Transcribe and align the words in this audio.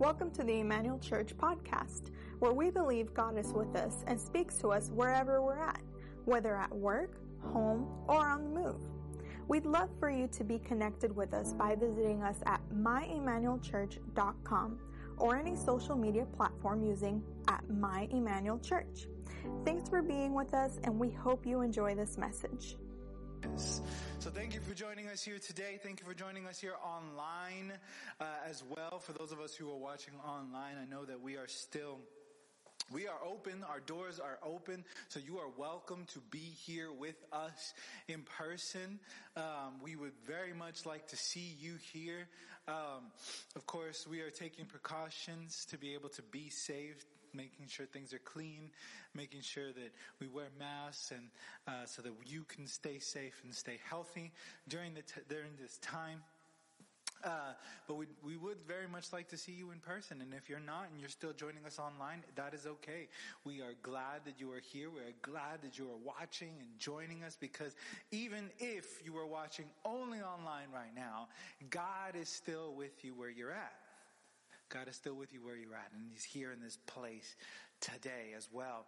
Welcome 0.00 0.30
to 0.30 0.42
the 0.42 0.60
Emmanuel 0.60 0.98
Church 0.98 1.36
podcast, 1.36 2.04
where 2.38 2.54
we 2.54 2.70
believe 2.70 3.12
God 3.12 3.36
is 3.36 3.52
with 3.52 3.76
us 3.76 4.02
and 4.06 4.18
speaks 4.18 4.56
to 4.60 4.68
us 4.68 4.90
wherever 4.94 5.42
we're 5.42 5.62
at, 5.62 5.82
whether 6.24 6.56
at 6.56 6.74
work, 6.74 7.20
home, 7.42 7.86
or 8.08 8.26
on 8.26 8.44
the 8.44 8.50
move. 8.60 8.80
We'd 9.46 9.66
love 9.66 9.90
for 9.98 10.08
you 10.08 10.26
to 10.28 10.42
be 10.42 10.58
connected 10.58 11.14
with 11.14 11.34
us 11.34 11.52
by 11.52 11.74
visiting 11.74 12.22
us 12.22 12.38
at 12.46 12.62
myemmanuelchurch.com 12.74 14.78
or 15.18 15.36
any 15.36 15.54
social 15.54 15.96
media 15.96 16.24
platform 16.24 16.82
using 16.82 17.22
at 17.48 17.62
My 17.68 18.08
Emmanuel 18.10 18.58
Church. 18.58 19.06
Thanks 19.66 19.90
for 19.90 20.00
being 20.00 20.32
with 20.32 20.54
us 20.54 20.80
and 20.84 20.98
we 20.98 21.10
hope 21.10 21.44
you 21.44 21.60
enjoy 21.60 21.94
this 21.94 22.16
message. 22.16 22.78
So 24.18 24.30
thank 24.30 24.54
you 24.54 24.60
for 24.60 24.74
joining 24.74 25.08
us 25.08 25.22
here 25.22 25.38
today. 25.38 25.78
Thank 25.82 26.00
you 26.00 26.06
for 26.06 26.14
joining 26.14 26.46
us 26.46 26.60
here 26.60 26.74
online 26.84 27.72
uh, 28.20 28.24
as 28.48 28.62
well. 28.68 28.98
For 28.98 29.12
those 29.12 29.32
of 29.32 29.40
us 29.40 29.54
who 29.54 29.70
are 29.70 29.76
watching 29.78 30.14
online, 30.26 30.76
I 30.80 30.84
know 30.84 31.04
that 31.04 31.20
we 31.20 31.36
are 31.36 31.46
still 31.46 31.98
we 32.92 33.06
are 33.06 33.18
open. 33.24 33.64
Our 33.68 33.78
doors 33.80 34.18
are 34.18 34.38
open. 34.42 34.84
So 35.08 35.20
you 35.20 35.38
are 35.38 35.48
welcome 35.56 36.06
to 36.12 36.18
be 36.30 36.38
here 36.66 36.92
with 36.92 37.14
us 37.32 37.72
in 38.08 38.22
person. 38.22 38.98
Um, 39.36 39.80
we 39.82 39.94
would 39.94 40.12
very 40.26 40.52
much 40.52 40.84
like 40.84 41.06
to 41.08 41.16
see 41.16 41.56
you 41.60 41.74
here. 41.92 42.28
Um, 42.66 43.12
of 43.54 43.64
course, 43.66 44.06
we 44.10 44.20
are 44.20 44.30
taking 44.30 44.64
precautions 44.64 45.66
to 45.70 45.78
be 45.78 45.94
able 45.94 46.08
to 46.10 46.22
be 46.22 46.50
safe 46.50 47.04
making 47.34 47.66
sure 47.68 47.86
things 47.86 48.12
are 48.12 48.18
clean, 48.18 48.70
making 49.14 49.42
sure 49.42 49.72
that 49.72 49.92
we 50.20 50.28
wear 50.28 50.48
masks 50.58 51.10
and 51.12 51.28
uh, 51.66 51.86
so 51.86 52.02
that 52.02 52.12
you 52.26 52.44
can 52.44 52.66
stay 52.66 52.98
safe 52.98 53.40
and 53.44 53.54
stay 53.54 53.78
healthy 53.88 54.32
during 54.68 54.94
the 54.94 55.02
t- 55.02 55.22
during 55.28 55.52
this 55.60 55.78
time. 55.78 56.20
Uh, 57.22 57.52
but 57.86 57.96
we, 57.96 58.06
we 58.24 58.36
would 58.36 58.56
very 58.66 58.88
much 58.88 59.12
like 59.12 59.28
to 59.28 59.36
see 59.36 59.52
you 59.52 59.70
in 59.72 59.78
person. 59.78 60.20
And 60.22 60.32
if 60.32 60.48
you're 60.48 60.58
not 60.58 60.86
and 60.90 60.98
you're 60.98 61.10
still 61.10 61.32
joining 61.32 61.66
us 61.66 61.78
online, 61.78 62.24
that 62.34 62.54
is 62.54 62.66
okay. 62.66 63.08
We 63.44 63.60
are 63.60 63.74
glad 63.82 64.24
that 64.24 64.34
you 64.38 64.50
are 64.52 64.60
here. 64.72 64.88
We 64.90 65.00
are 65.00 65.14
glad 65.22 65.62
that 65.62 65.78
you 65.78 65.84
are 65.84 65.98
watching 66.02 66.54
and 66.58 66.68
joining 66.78 67.22
us 67.22 67.36
because 67.38 67.74
even 68.10 68.50
if 68.58 69.02
you 69.04 69.16
are 69.18 69.26
watching 69.26 69.66
only 69.84 70.20
online 70.20 70.68
right 70.72 70.94
now, 70.94 71.28
God 71.68 72.16
is 72.18 72.28
still 72.28 72.72
with 72.74 73.04
you 73.04 73.12
where 73.12 73.30
you're 73.30 73.52
at. 73.52 73.74
God 74.70 74.88
is 74.88 74.96
still 74.96 75.14
with 75.14 75.32
you 75.32 75.44
where 75.44 75.56
you're 75.56 75.74
at 75.74 75.90
and 75.92 76.02
He's 76.10 76.24
here 76.24 76.52
in 76.52 76.60
this 76.60 76.78
place 76.86 77.36
today 77.80 78.34
as 78.36 78.48
well. 78.52 78.86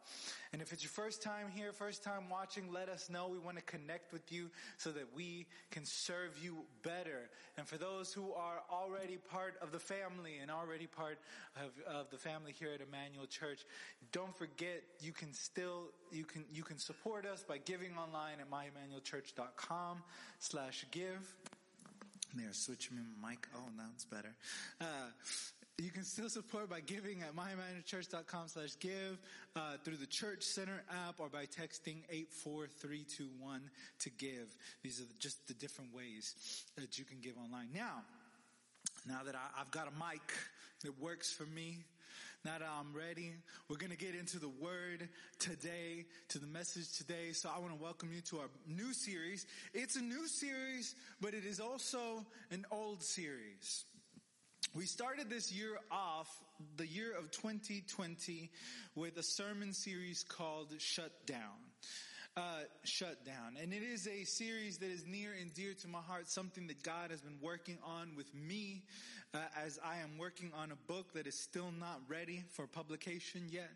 And 0.53 0.61
if 0.61 0.73
it's 0.73 0.83
your 0.83 0.91
first 0.91 1.23
time 1.23 1.47
here, 1.55 1.73
first 1.73 2.05
time 2.05 2.29
watching, 2.31 2.71
let 2.73 2.89
us 2.89 3.09
know. 3.09 3.29
We 3.29 3.39
want 3.39 3.57
to 3.57 3.63
connect 3.63 4.13
with 4.13 4.31
you 4.31 4.51
so 4.77 4.91
that 4.93 5.07
we 5.15 5.47
can 5.71 5.85
serve 5.85 6.39
you 6.43 6.59
better. 6.83 7.31
And 7.57 7.67
for 7.67 7.79
those 7.79 8.13
who 8.13 8.33
are 8.33 8.63
already 8.71 9.17
part 9.17 9.55
of 9.63 9.73
the 9.73 9.79
family 9.79 10.39
and 10.41 10.51
already 10.51 10.87
part 10.87 11.19
of, 11.57 11.71
of 11.93 12.11
the 12.11 12.19
family 12.19 12.53
here 12.53 12.71
at 12.75 12.81
Emmanuel 12.87 13.27
Church, 13.27 13.65
don't 14.13 14.37
forget 14.37 14.83
you 15.01 15.13
can 15.13 15.33
still, 15.33 15.85
you 16.11 16.25
can, 16.25 16.45
you 16.53 16.63
can 16.63 16.79
support 16.79 17.27
us 17.27 17.43
by 17.43 17.59
giving 17.59 17.93
online 17.97 18.39
at 18.41 18.51
myemmanuelchurch.com 18.51 20.03
slash 20.39 20.85
give. 20.91 21.35
There, 22.35 22.53
switch 22.53 22.91
my 22.91 23.31
mic. 23.31 23.47
Oh, 23.55 23.69
now 23.77 23.89
it's 23.95 24.07
better. 24.07 24.35
Uh, 24.81 24.85
you 25.79 25.91
can 25.91 26.05
still 26.05 26.29
support 26.29 26.69
by 26.69 26.81
giving 26.81 27.23
at 27.23 27.35
myemmanuelchurch.com 27.35 28.49
slash 28.49 28.79
give, 28.79 29.19
uh, 29.57 29.77
through 29.85 29.97
the 29.97 30.07
Church 30.07 30.43
Center 30.43 30.83
app 31.09 31.19
or 31.19 31.29
by 31.29 31.45
texting 31.45 31.97
84321 32.11 33.61
to 34.01 34.11
give. 34.11 34.55
These 34.83 35.01
are 35.01 35.05
just 35.19 35.49
the 35.49 35.55
different 35.55 35.95
ways 35.95 36.65
that 36.77 36.99
you 36.99 37.05
can 37.05 37.19
give 37.21 37.37
online. 37.39 37.69
Now, 37.75 38.03
now 39.09 39.21
that 39.25 39.35
I, 39.35 39.61
I've 39.61 39.71
got 39.71 39.89
a 39.89 39.93
mic 39.93 40.21
that 40.83 41.01
works 41.01 41.33
for 41.33 41.45
me, 41.45 41.85
now 42.45 42.59
that 42.59 42.69
I'm 42.79 42.93
ready, 42.93 43.33
we're 43.69 43.77
going 43.77 43.93
to 43.93 43.97
get 43.97 44.15
into 44.15 44.39
the 44.39 44.51
word 44.61 45.09
today, 45.39 46.05
to 46.29 46.39
the 46.39 46.47
message 46.47 46.99
today. 46.99 47.33
So 47.33 47.49
I 47.55 47.59
want 47.61 47.73
to 47.73 47.83
welcome 47.83 48.11
you 48.13 48.21
to 48.23 48.41
our 48.41 48.49
new 48.67 48.93
series. 48.93 49.47
It's 49.73 49.97
a 49.97 50.03
new 50.03 50.27
series, 50.27 50.97
but 51.21 51.35
it 51.35 51.45
is 51.47 51.61
also 51.61 52.27
an 52.51 52.67
old 52.71 53.03
series. 53.03 53.85
We 54.75 54.87
started 54.87 55.29
this 55.29 55.53
year 55.53 55.77
off, 55.91 56.29
the 56.79 56.87
year 56.87 57.13
of 57.15 57.31
2020, 57.31 58.51
with 58.95 59.19
a 59.19 59.23
sermon 59.23 59.75
series 59.75 60.25
called 60.27 60.73
Shut 60.79 61.13
Down. 61.27 61.61
Uh, 62.35 62.61
shut 62.83 63.27
down. 63.27 63.59
And 63.63 63.75
it 63.75 63.83
is 63.83 64.09
a 64.09 64.25
series 64.25 64.79
that 64.79 64.89
is 64.89 65.05
near 65.07 65.33
and 65.39 65.53
dear 65.53 65.75
to 65.83 65.89
my 65.89 65.99
heart, 65.99 66.31
something 66.31 66.67
that 66.69 66.83
God 66.83 67.11
has 67.11 67.21
been 67.21 67.37
working 67.43 67.77
on 67.85 68.13
with 68.17 68.35
me 68.35 68.85
uh, 69.35 69.39
as 69.63 69.79
I 69.85 69.99
am 69.99 70.17
working 70.17 70.51
on 70.59 70.73
a 70.73 70.77
book 70.91 71.13
that 71.13 71.27
is 71.27 71.39
still 71.39 71.71
not 71.79 72.01
ready 72.09 72.43
for 72.53 72.67
publication 72.67 73.49
yet. 73.51 73.71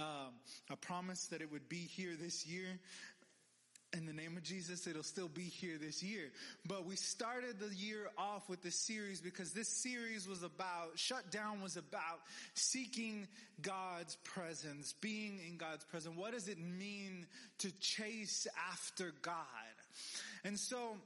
Um, 0.00 0.32
I 0.68 0.74
promised 0.74 1.30
that 1.30 1.42
it 1.42 1.52
would 1.52 1.68
be 1.68 1.76
here 1.76 2.16
this 2.20 2.44
year 2.44 2.80
in 3.94 4.06
the 4.06 4.12
name 4.12 4.36
of 4.36 4.42
Jesus, 4.42 4.86
it'll 4.86 5.02
still 5.02 5.28
be 5.28 5.42
here 5.42 5.76
this 5.78 6.02
year. 6.02 6.30
But 6.66 6.86
we 6.86 6.96
started 6.96 7.58
the 7.60 7.74
year 7.74 8.08
off 8.16 8.48
with 8.48 8.62
this 8.62 8.76
series 8.86 9.20
because 9.20 9.52
this 9.52 9.68
series 9.68 10.26
was 10.26 10.42
about, 10.42 10.92
Shutdown 10.96 11.60
was 11.60 11.76
about 11.76 12.20
seeking 12.54 13.28
God's 13.60 14.16
presence, 14.24 14.94
being 15.00 15.40
in 15.46 15.58
God's 15.58 15.84
presence. 15.84 16.16
What 16.16 16.32
does 16.32 16.48
it 16.48 16.58
mean 16.58 17.26
to 17.58 17.70
chase 17.80 18.46
after 18.70 19.12
God? 19.22 19.34
And 20.44 20.58
so 20.58 20.96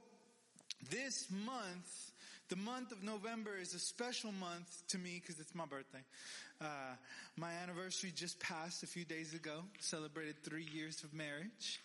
this 0.89 1.27
month, 1.29 2.11
the 2.49 2.55
month 2.55 2.93
of 2.93 3.03
November 3.03 3.57
is 3.59 3.73
a 3.73 3.79
special 3.79 4.31
month 4.31 4.83
to 4.89 4.97
me 4.97 5.21
because 5.21 5.39
it's 5.39 5.53
my 5.53 5.65
birthday. 5.65 6.03
Uh, 6.61 6.95
my 7.35 7.51
anniversary 7.61 8.11
just 8.15 8.39
passed 8.39 8.83
a 8.83 8.87
few 8.87 9.03
days 9.03 9.33
ago. 9.33 9.59
Celebrated 9.79 10.35
three 10.43 10.65
years 10.73 11.03
of 11.03 11.13
marriage. 11.13 11.81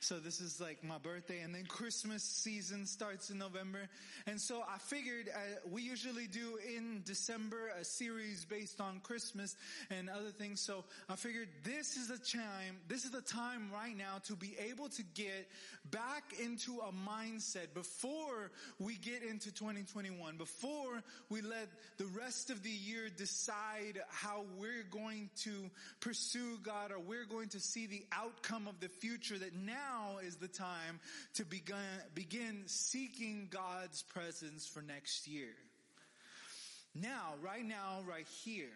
So 0.00 0.18
this 0.18 0.40
is 0.40 0.60
like 0.60 0.84
my 0.84 0.98
birthday 0.98 1.40
and 1.40 1.54
then 1.54 1.64
Christmas 1.66 2.22
season 2.22 2.86
starts 2.86 3.30
in 3.30 3.38
November. 3.38 3.88
And 4.26 4.40
so 4.40 4.62
I 4.62 4.78
figured 4.78 5.28
uh, 5.34 5.38
we 5.70 5.82
usually 5.82 6.26
do 6.26 6.58
in 6.76 7.02
December 7.04 7.70
a 7.80 7.84
series 7.84 8.44
based 8.44 8.80
on 8.80 9.00
Christmas 9.02 9.56
and 9.90 10.10
other 10.10 10.30
things. 10.30 10.60
So 10.60 10.84
I 11.08 11.16
figured 11.16 11.48
this 11.64 11.96
is 11.96 12.10
a 12.10 12.18
time, 12.18 12.76
this 12.88 13.04
is 13.04 13.10
the 13.10 13.22
time 13.22 13.70
right 13.72 13.96
now 13.96 14.18
to 14.24 14.36
be 14.36 14.54
able 14.70 14.88
to 14.90 15.02
get 15.14 15.48
back 15.90 16.24
into 16.42 16.78
a 16.80 16.92
mindset 16.92 17.74
before 17.74 18.50
we 18.78 18.96
get 18.96 19.22
into 19.22 19.52
2021, 19.52 20.36
before 20.36 21.02
we 21.30 21.40
let 21.40 21.68
the 21.98 22.06
rest 22.06 22.50
of 22.50 22.62
the 22.62 22.70
year 22.70 23.08
decide 23.16 24.00
how 24.08 24.44
we're 24.58 24.84
going 24.90 25.30
to 25.36 25.70
pursue 26.00 26.58
God 26.62 26.92
or 26.92 26.98
we're 26.98 27.24
going 27.24 27.48
to 27.50 27.60
see 27.60 27.86
the 27.86 28.04
outcome 28.12 28.68
of 28.68 28.78
the 28.80 28.88
future 28.88 29.38
that 29.38 29.54
now 29.54 29.85
now 29.86 30.18
is 30.18 30.36
the 30.36 30.48
time 30.48 31.00
to 31.34 31.44
begin, 31.44 31.76
begin 32.14 32.62
seeking 32.66 33.48
God's 33.50 34.02
presence 34.02 34.66
for 34.66 34.82
next 34.82 35.28
year. 35.28 35.54
Now, 36.94 37.34
right 37.42 37.64
now, 37.64 38.02
right 38.08 38.26
here. 38.44 38.72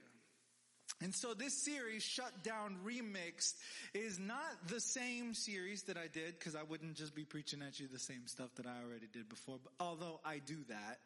And 1.02 1.14
so 1.14 1.32
this 1.32 1.64
series, 1.64 2.02
Shut 2.02 2.44
Down 2.44 2.76
Remixed, 2.84 3.54
is 3.94 4.18
not 4.18 4.68
the 4.68 4.80
same 4.80 5.32
series 5.32 5.84
that 5.84 5.96
I 5.96 6.08
did, 6.12 6.38
because 6.38 6.54
I 6.54 6.62
wouldn't 6.62 6.96
just 6.96 7.14
be 7.14 7.24
preaching 7.24 7.62
at 7.66 7.80
you 7.80 7.88
the 7.90 7.98
same 7.98 8.26
stuff 8.26 8.54
that 8.56 8.66
I 8.66 8.84
already 8.84 9.06
did 9.10 9.28
before. 9.28 9.58
But 9.62 9.72
although 9.80 10.20
I 10.24 10.40
do 10.44 10.56
that, 10.68 10.98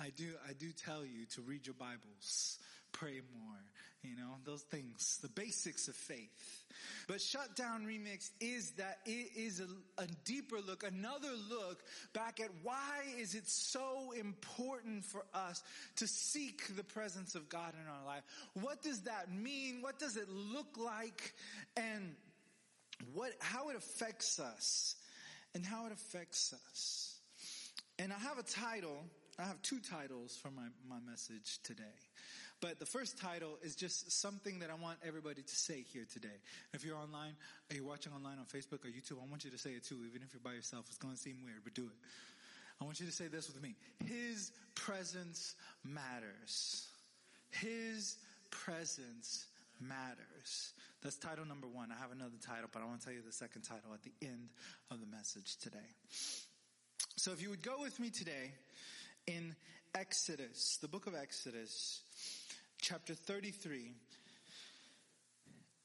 I 0.00 0.10
do, 0.16 0.32
I 0.48 0.52
do 0.54 0.72
tell 0.72 1.04
you 1.04 1.26
to 1.34 1.42
read 1.42 1.66
your 1.66 1.76
Bibles, 1.78 2.58
pray 2.92 3.20
more, 3.38 3.58
you 4.02 4.16
know, 4.16 4.36
those 4.44 4.62
things, 4.62 5.18
the 5.22 5.28
basics 5.28 5.88
of 5.88 5.94
faith. 5.94 6.64
But 7.08 7.20
Shutdown 7.20 7.86
Remix 7.86 8.30
is 8.40 8.72
that 8.72 8.98
it 9.06 9.30
is 9.36 9.60
a, 9.60 10.02
a, 10.02 10.06
deeper 10.24 10.58
look, 10.66 10.82
another 10.82 11.30
look 11.48 11.82
back 12.12 12.40
at 12.40 12.50
why 12.62 13.02
is 13.18 13.34
it 13.34 13.48
so 13.48 14.12
important 14.18 15.04
for 15.04 15.24
us 15.32 15.62
to 15.96 16.06
seek 16.06 16.76
the 16.76 16.84
presence 16.84 17.34
of 17.34 17.48
God 17.48 17.72
in 17.80 17.88
our 17.88 18.04
life? 18.04 18.22
What 18.54 18.82
does 18.82 19.02
that 19.02 19.32
mean? 19.32 19.78
What 19.80 19.98
does 19.98 20.16
it 20.16 20.28
look 20.28 20.76
like? 20.76 21.34
And 21.76 22.14
what, 23.14 23.32
how 23.40 23.70
it 23.70 23.76
affects 23.76 24.40
us 24.40 24.96
and 25.54 25.64
how 25.64 25.86
it 25.86 25.92
affects 25.92 26.52
us. 26.52 27.18
And 27.98 28.12
I 28.12 28.18
have 28.18 28.38
a 28.38 28.42
title, 28.42 29.04
I 29.38 29.44
have 29.44 29.60
two 29.62 29.80
titles 29.80 30.36
for 30.36 30.50
my, 30.50 30.66
my 30.88 30.98
message 31.08 31.60
today. 31.62 31.84
But 32.60 32.78
the 32.78 32.86
first 32.86 33.18
title 33.18 33.58
is 33.62 33.76
just 33.76 34.10
something 34.10 34.60
that 34.60 34.70
I 34.70 34.74
want 34.74 34.98
everybody 35.06 35.42
to 35.42 35.56
say 35.56 35.84
here 35.92 36.06
today. 36.10 36.40
If 36.72 36.84
you're 36.84 36.96
online, 36.96 37.36
are 37.70 37.76
you 37.76 37.84
watching 37.84 38.12
online 38.12 38.38
on 38.38 38.46
Facebook 38.46 38.84
or 38.84 38.88
YouTube, 38.88 39.22
I 39.22 39.28
want 39.28 39.44
you 39.44 39.50
to 39.50 39.58
say 39.58 39.70
it 39.70 39.84
too, 39.84 39.98
even 40.08 40.22
if 40.22 40.32
you're 40.32 40.40
by 40.42 40.54
yourself. 40.54 40.86
It's 40.88 40.98
going 40.98 41.14
to 41.14 41.20
seem 41.20 41.36
weird, 41.44 41.60
but 41.64 41.74
do 41.74 41.84
it. 41.84 41.96
I 42.80 42.84
want 42.84 43.00
you 43.00 43.06
to 43.06 43.12
say 43.12 43.26
this 43.26 43.46
with 43.48 43.62
me. 43.62 43.74
His 44.04 44.52
presence 44.74 45.54
matters. 45.84 46.88
His 47.50 48.16
presence 48.50 49.46
matters. 49.80 50.72
That's 51.02 51.16
title 51.16 51.44
number 51.44 51.66
one. 51.66 51.90
I 51.92 52.00
have 52.00 52.12
another 52.12 52.36
title, 52.44 52.68
but 52.72 52.82
I 52.82 52.86
want 52.86 53.00
to 53.00 53.06
tell 53.06 53.14
you 53.14 53.22
the 53.24 53.32
second 53.32 53.62
title 53.62 53.92
at 53.92 54.02
the 54.02 54.12
end 54.22 54.48
of 54.90 55.00
the 55.00 55.06
message 55.06 55.56
today. 55.58 55.78
So 57.16 57.32
if 57.32 57.42
you 57.42 57.50
would 57.50 57.62
go 57.62 57.80
with 57.80 57.98
me 58.00 58.10
today 58.10 58.52
in 59.26 59.54
Exodus, 59.94 60.78
the 60.82 60.88
book 60.88 61.06
of 61.06 61.14
Exodus, 61.14 62.02
chapter 62.86 63.14
33. 63.14 63.90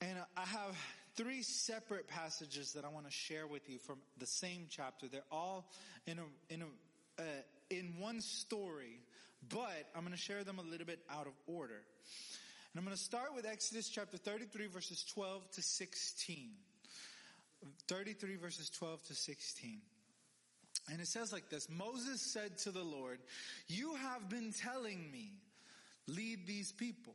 And 0.02 0.20
I 0.38 0.46
have 0.46 0.78
three 1.16 1.42
separate 1.42 2.08
passages 2.08 2.74
that 2.74 2.86
I 2.86 2.90
want 2.90 3.08
to 3.08 3.12
share 3.12 3.48
with 3.48 3.68
you 3.68 3.80
from 3.80 3.98
the 4.20 4.28
same 4.28 4.68
chapter. 4.70 5.08
They're 5.08 5.22
all 5.32 5.68
in 6.06 6.20
a, 6.20 6.54
in 6.54 6.62
a, 6.62 7.22
uh, 7.22 7.26
in 7.72 7.96
one 8.00 8.22
story, 8.22 9.00
but 9.50 9.90
I'm 9.96 10.02
going 10.02 10.14
to 10.14 10.22
share 10.22 10.44
them 10.44 10.60
a 10.60 10.62
little 10.62 10.86
bit 10.86 11.00
out 11.10 11.26
of 11.26 11.34
order. 11.48 11.74
And 11.74 12.78
I'm 12.78 12.86
going 12.86 12.96
to 12.96 13.04
start 13.04 13.34
with 13.36 13.48
Exodus 13.48 13.90
chapter 13.90 14.18
33 14.18 14.68
verses 14.68 15.04
12 15.16 15.50
to 15.54 15.62
16. 15.64 16.50
33 17.88 18.36
verses 18.36 18.70
12 18.70 19.04
to 19.06 19.16
16. 19.16 19.82
And 20.92 21.02
it 21.02 21.08
says 21.08 21.34
like 21.34 21.50
this, 21.50 21.68
Moses 21.68 22.22
said 22.22 22.60
to 22.60 22.72
the 22.72 22.84
Lord, 22.84 23.18
you 23.68 23.96
have 23.96 24.30
been 24.30 24.54
telling 24.54 25.12
me, 25.12 25.34
lead 26.08 26.48
these 26.48 26.72
people, 26.72 27.14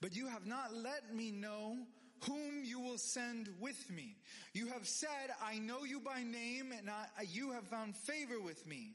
but 0.00 0.14
you 0.14 0.28
have 0.28 0.46
not 0.46 0.74
let 0.74 1.14
me 1.14 1.30
know 1.30 1.76
whom 2.24 2.64
you 2.64 2.80
will 2.80 2.98
send 2.98 3.48
with 3.60 3.90
me. 3.90 4.16
You 4.52 4.68
have 4.68 4.86
said, 4.86 5.30
I 5.42 5.58
know 5.58 5.84
you 5.84 6.00
by 6.00 6.22
name 6.22 6.72
and 6.76 6.88
I, 6.88 7.04
you 7.30 7.52
have 7.52 7.66
found 7.66 7.94
favor 7.96 8.40
with 8.40 8.66
me. 8.66 8.92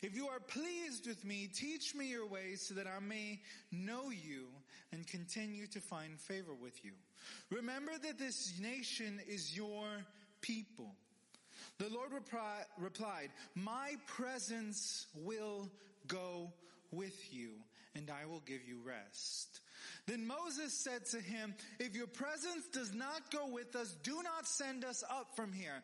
If 0.00 0.16
you 0.16 0.28
are 0.28 0.40
pleased 0.40 1.06
with 1.06 1.24
me, 1.24 1.48
teach 1.52 1.94
me 1.94 2.08
your 2.08 2.26
ways 2.26 2.62
so 2.62 2.74
that 2.74 2.86
I 2.86 3.00
may 3.00 3.40
know 3.70 4.10
you 4.10 4.46
and 4.92 5.06
continue 5.06 5.66
to 5.68 5.80
find 5.80 6.18
favor 6.18 6.54
with 6.60 6.84
you. 6.84 6.92
Remember 7.50 7.92
that 8.02 8.18
this 8.18 8.58
nation 8.60 9.20
is 9.28 9.56
your 9.56 9.86
people. 10.40 10.94
The 11.78 11.88
Lord 11.88 12.10
repri- 12.10 12.66
replied, 12.78 13.30
my 13.54 13.94
presence 14.06 15.06
will 15.14 15.68
go 16.08 16.52
with 16.90 17.32
you 17.32 17.52
and 17.94 18.10
I 18.10 18.26
will 18.26 18.42
give 18.46 18.60
you 18.66 18.78
rest. 18.84 19.60
Then 20.06 20.26
Moses 20.26 20.72
said 20.72 21.06
to 21.06 21.20
him, 21.20 21.54
if 21.78 21.94
your 21.94 22.06
presence 22.06 22.66
does 22.72 22.92
not 22.92 23.30
go 23.30 23.48
with 23.48 23.76
us, 23.76 23.94
do 24.02 24.22
not 24.22 24.46
send 24.46 24.84
us 24.84 25.04
up 25.08 25.36
from 25.36 25.52
here. 25.52 25.82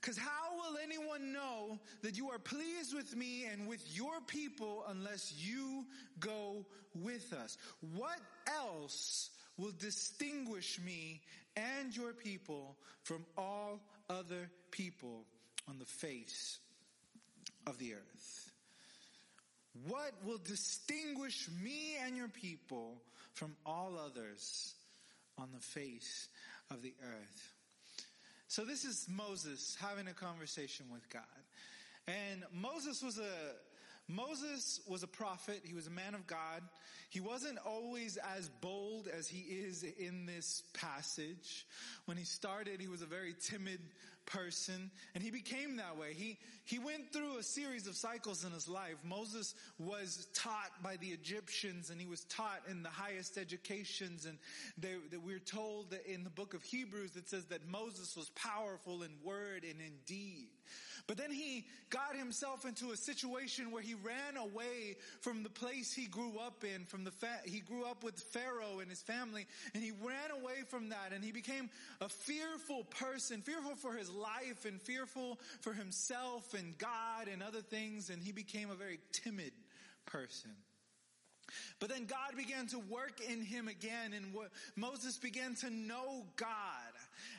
Cause 0.00 0.18
how 0.18 0.56
will 0.56 0.76
anyone 0.82 1.32
know 1.32 1.78
that 2.02 2.18
you 2.18 2.28
are 2.30 2.38
pleased 2.38 2.94
with 2.94 3.16
me 3.16 3.46
and 3.50 3.66
with 3.66 3.82
your 3.96 4.20
people 4.26 4.84
unless 4.88 5.32
you 5.38 5.86
go 6.20 6.66
with 6.94 7.32
us? 7.32 7.56
What 7.94 8.20
else 8.46 9.30
will 9.56 9.72
distinguish 9.78 10.78
me 10.84 11.22
and 11.56 11.96
your 11.96 12.12
people 12.12 12.76
from 13.02 13.24
all 13.38 13.80
other 14.10 14.50
people 14.70 15.24
on 15.68 15.78
the 15.78 15.86
face 15.86 16.58
of 17.66 17.78
the 17.78 17.94
earth? 17.94 18.43
What 19.88 20.12
will 20.24 20.38
distinguish 20.38 21.48
me 21.62 21.96
and 22.04 22.16
your 22.16 22.28
people 22.28 23.02
from 23.32 23.56
all 23.66 23.98
others 23.98 24.74
on 25.36 25.48
the 25.52 25.60
face 25.60 26.28
of 26.70 26.82
the 26.82 26.94
earth? 27.02 27.52
So 28.46 28.64
this 28.64 28.84
is 28.84 29.08
Moses 29.10 29.76
having 29.80 30.06
a 30.06 30.12
conversation 30.12 30.86
with 30.92 31.08
God. 31.10 31.22
And 32.06 32.44
Moses 32.52 33.02
was 33.02 33.18
a, 33.18 33.22
Moses 34.06 34.80
was 34.86 35.02
a 35.02 35.08
prophet. 35.08 35.62
He 35.64 35.74
was 35.74 35.88
a 35.88 35.90
man 35.90 36.14
of 36.14 36.26
God. 36.26 36.62
He 37.10 37.20
wasn't 37.20 37.58
always 37.66 38.18
as 38.36 38.48
bold 38.60 39.08
as 39.08 39.26
he 39.26 39.40
is 39.40 39.82
in 39.82 40.26
this 40.26 40.62
passage. 40.72 41.66
When 42.04 42.16
he 42.16 42.24
started, 42.24 42.80
he 42.80 42.88
was 42.88 43.02
a 43.02 43.06
very 43.06 43.34
timid 43.40 43.80
person 44.26 44.90
and 45.14 45.22
he 45.22 45.30
became 45.30 45.76
that 45.76 45.96
way. 45.96 46.12
He, 46.14 46.38
he 46.64 46.78
went 46.78 47.12
through 47.12 47.38
a 47.38 47.42
series 47.42 47.86
of 47.86 47.96
cycles 47.96 48.44
in 48.44 48.52
his 48.52 48.68
life. 48.68 48.96
Moses 49.04 49.54
was 49.78 50.26
taught 50.34 50.82
by 50.82 50.96
the 50.96 51.08
Egyptians 51.08 51.90
and 51.90 52.00
he 52.00 52.06
was 52.06 52.24
taught 52.24 52.62
in 52.70 52.82
the 52.82 52.88
highest 52.88 53.36
educations 53.38 54.26
and 54.26 54.38
they, 54.78 54.94
that 55.10 55.22
we're 55.22 55.38
told 55.38 55.90
that 55.90 56.06
in 56.06 56.24
the 56.24 56.30
book 56.30 56.54
of 56.54 56.62
Hebrews 56.62 57.16
it 57.16 57.28
says 57.28 57.44
that 57.46 57.68
Moses 57.68 58.16
was 58.16 58.30
powerful 58.30 59.02
in 59.02 59.10
word 59.22 59.64
and 59.64 59.80
in 59.80 59.92
deed. 60.06 60.48
But 61.06 61.18
then 61.18 61.30
he 61.30 61.66
got 61.90 62.16
himself 62.16 62.64
into 62.64 62.90
a 62.92 62.96
situation 62.96 63.70
where 63.70 63.82
he 63.82 63.94
ran 63.94 64.38
away 64.38 64.96
from 65.20 65.42
the 65.42 65.50
place 65.50 65.92
he 65.92 66.06
grew 66.06 66.38
up 66.38 66.64
in, 66.64 66.86
from 66.86 67.04
the 67.04 67.10
fa- 67.10 67.42
he 67.44 67.60
grew 67.60 67.84
up 67.84 68.02
with 68.02 68.18
Pharaoh 68.18 68.80
and 68.80 68.88
his 68.88 69.02
family, 69.02 69.46
and 69.74 69.84
he 69.84 69.90
ran 69.90 70.30
away 70.30 70.62
from 70.68 70.88
that 70.88 71.12
and 71.14 71.22
he 71.22 71.30
became 71.30 71.68
a 72.00 72.08
fearful 72.08 72.84
person, 72.84 73.42
fearful 73.42 73.74
for 73.74 73.92
his 73.92 74.08
life 74.10 74.64
and 74.64 74.80
fearful 74.80 75.38
for 75.60 75.74
himself 75.74 76.54
and 76.54 76.76
God 76.78 77.28
and 77.30 77.42
other 77.42 77.60
things, 77.60 78.08
and 78.08 78.22
he 78.22 78.32
became 78.32 78.70
a 78.70 78.74
very 78.74 78.98
timid 79.12 79.52
person. 80.06 80.52
But 81.80 81.90
then 81.90 82.06
God 82.06 82.36
began 82.36 82.66
to 82.68 82.78
work 82.78 83.20
in 83.20 83.42
him 83.42 83.68
again 83.68 84.12
and 84.14 84.34
Moses 84.76 85.18
began 85.18 85.54
to 85.56 85.70
know 85.70 86.24
God. 86.36 86.48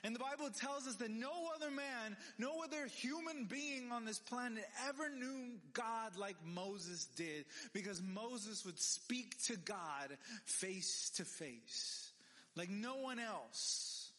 And 0.04 0.16
the 0.16 0.19
Bible 0.19 0.50
tells 0.50 0.88
us 0.88 0.95
that 0.95 1.12
no 1.12 1.31
other 1.56 1.72
man, 1.72 2.16
no 2.38 2.63
other 2.63 2.88
human 2.88 3.45
being 3.45 3.92
on 3.92 4.06
this 4.06 4.19
planet 4.19 4.66
ever 4.88 5.10
knew 5.10 5.57
God 5.74 6.18
like 6.18 6.38
Moses 6.45 7.06
did 7.16 7.45
because 7.74 8.01
Moses 8.01 8.66
would 8.66 8.80
speak 8.80 9.42
to 9.45 9.57
God 9.57 10.18
face 10.45 11.12
to 11.18 11.25
face. 11.25 12.12
Like 12.56 12.69
no 12.69 12.98
one 12.98 13.19
else. 13.19 14.12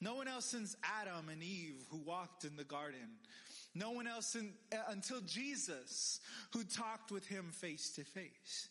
No 0.00 0.14
one 0.14 0.28
else 0.28 0.46
since 0.46 0.76
Adam 1.00 1.28
and 1.28 1.42
Eve 1.42 1.84
who 1.90 1.98
walked 1.98 2.44
in 2.44 2.56
the 2.56 2.64
garden. 2.64 3.18
No 3.74 3.90
one 3.90 4.06
else 4.06 4.34
in, 4.34 4.52
until 4.88 5.20
Jesus 5.20 6.20
who 6.52 6.64
talked 6.64 7.10
with 7.10 7.26
him 7.26 7.50
face 7.52 7.90
to 7.96 8.04
face. 8.04 8.68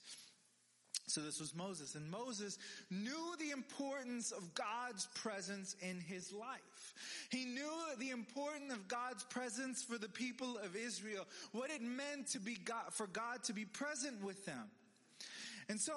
So 1.07 1.21
this 1.21 1.39
was 1.39 1.56
Moses 1.56 1.95
and 1.95 2.12
Moses 2.12 2.59
knew 2.92 3.36
the 3.39 3.51
importance 3.51 4.31
of 4.31 4.54
God's 4.54 5.07
presence 5.15 5.75
in 5.81 6.01
his 6.01 6.33
life. 6.33 6.94
He 7.30 7.45
knew 7.45 7.71
the 7.98 8.09
importance 8.09 8.74
of 8.74 8.89
God's 8.89 9.24
presence 9.24 9.81
for 9.81 9.98
the 9.98 10.09
people 10.09 10.57
of 10.57 10.75
Israel, 10.75 11.25
what 11.54 11.71
it 11.71 11.81
meant 11.81 12.27
to 12.31 12.39
be 12.39 12.56
God, 12.56 12.92
for 12.92 13.07
God 13.07 13.44
to 13.45 13.54
be 13.54 13.63
present 13.63 14.21
with 14.21 14.45
them. 14.45 14.69
And 15.69 15.80
so, 15.80 15.94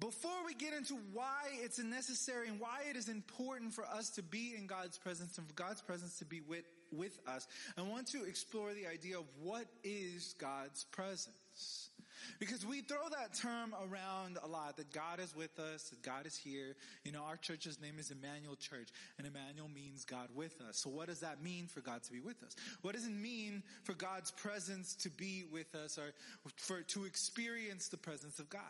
before 0.00 0.44
we 0.44 0.54
get 0.54 0.74
into 0.74 0.94
why 1.12 1.44
it's 1.62 1.78
necessary 1.78 2.48
and 2.48 2.58
why 2.58 2.80
it 2.90 2.96
is 2.96 3.08
important 3.08 3.74
for 3.74 3.84
us 3.84 4.10
to 4.10 4.24
be 4.24 4.54
in 4.58 4.66
God's 4.66 4.98
presence 4.98 5.38
and 5.38 5.46
for 5.46 5.54
God's 5.54 5.82
presence 5.82 6.18
to 6.18 6.24
be 6.24 6.40
with, 6.40 6.64
with 6.90 7.16
us, 7.28 7.46
I 7.76 7.82
want 7.82 8.08
to 8.08 8.24
explore 8.24 8.74
the 8.74 8.88
idea 8.88 9.18
of 9.18 9.26
what 9.40 9.66
is 9.84 10.34
God's 10.40 10.82
presence. 10.84 11.90
Because 12.38 12.64
we 12.64 12.80
throw 12.80 13.08
that 13.10 13.34
term 13.34 13.74
around 13.74 14.38
a 14.42 14.46
lot, 14.46 14.76
that 14.76 14.92
God 14.92 15.20
is 15.20 15.34
with 15.34 15.58
us, 15.58 15.90
that 15.90 16.02
God 16.02 16.26
is 16.26 16.36
here. 16.36 16.76
You 17.04 17.12
know, 17.12 17.22
our 17.22 17.36
church's 17.36 17.80
name 17.80 17.98
is 17.98 18.10
Emmanuel 18.10 18.56
Church, 18.56 18.88
and 19.18 19.26
Emmanuel 19.26 19.68
means 19.68 20.04
God 20.04 20.28
with 20.34 20.60
us. 20.68 20.78
So 20.82 20.90
what 20.90 21.08
does 21.08 21.20
that 21.20 21.42
mean 21.42 21.66
for 21.66 21.80
God 21.80 22.02
to 22.04 22.12
be 22.12 22.20
with 22.20 22.42
us? 22.42 22.54
What 22.82 22.94
does 22.94 23.06
it 23.06 23.12
mean 23.12 23.62
for 23.84 23.94
God's 23.94 24.30
presence 24.30 24.94
to 24.96 25.10
be 25.10 25.44
with 25.50 25.74
us 25.74 25.98
or 25.98 26.12
for, 26.56 26.82
to 26.82 27.04
experience 27.04 27.88
the 27.88 27.96
presence 27.96 28.38
of 28.38 28.48
God? 28.48 28.62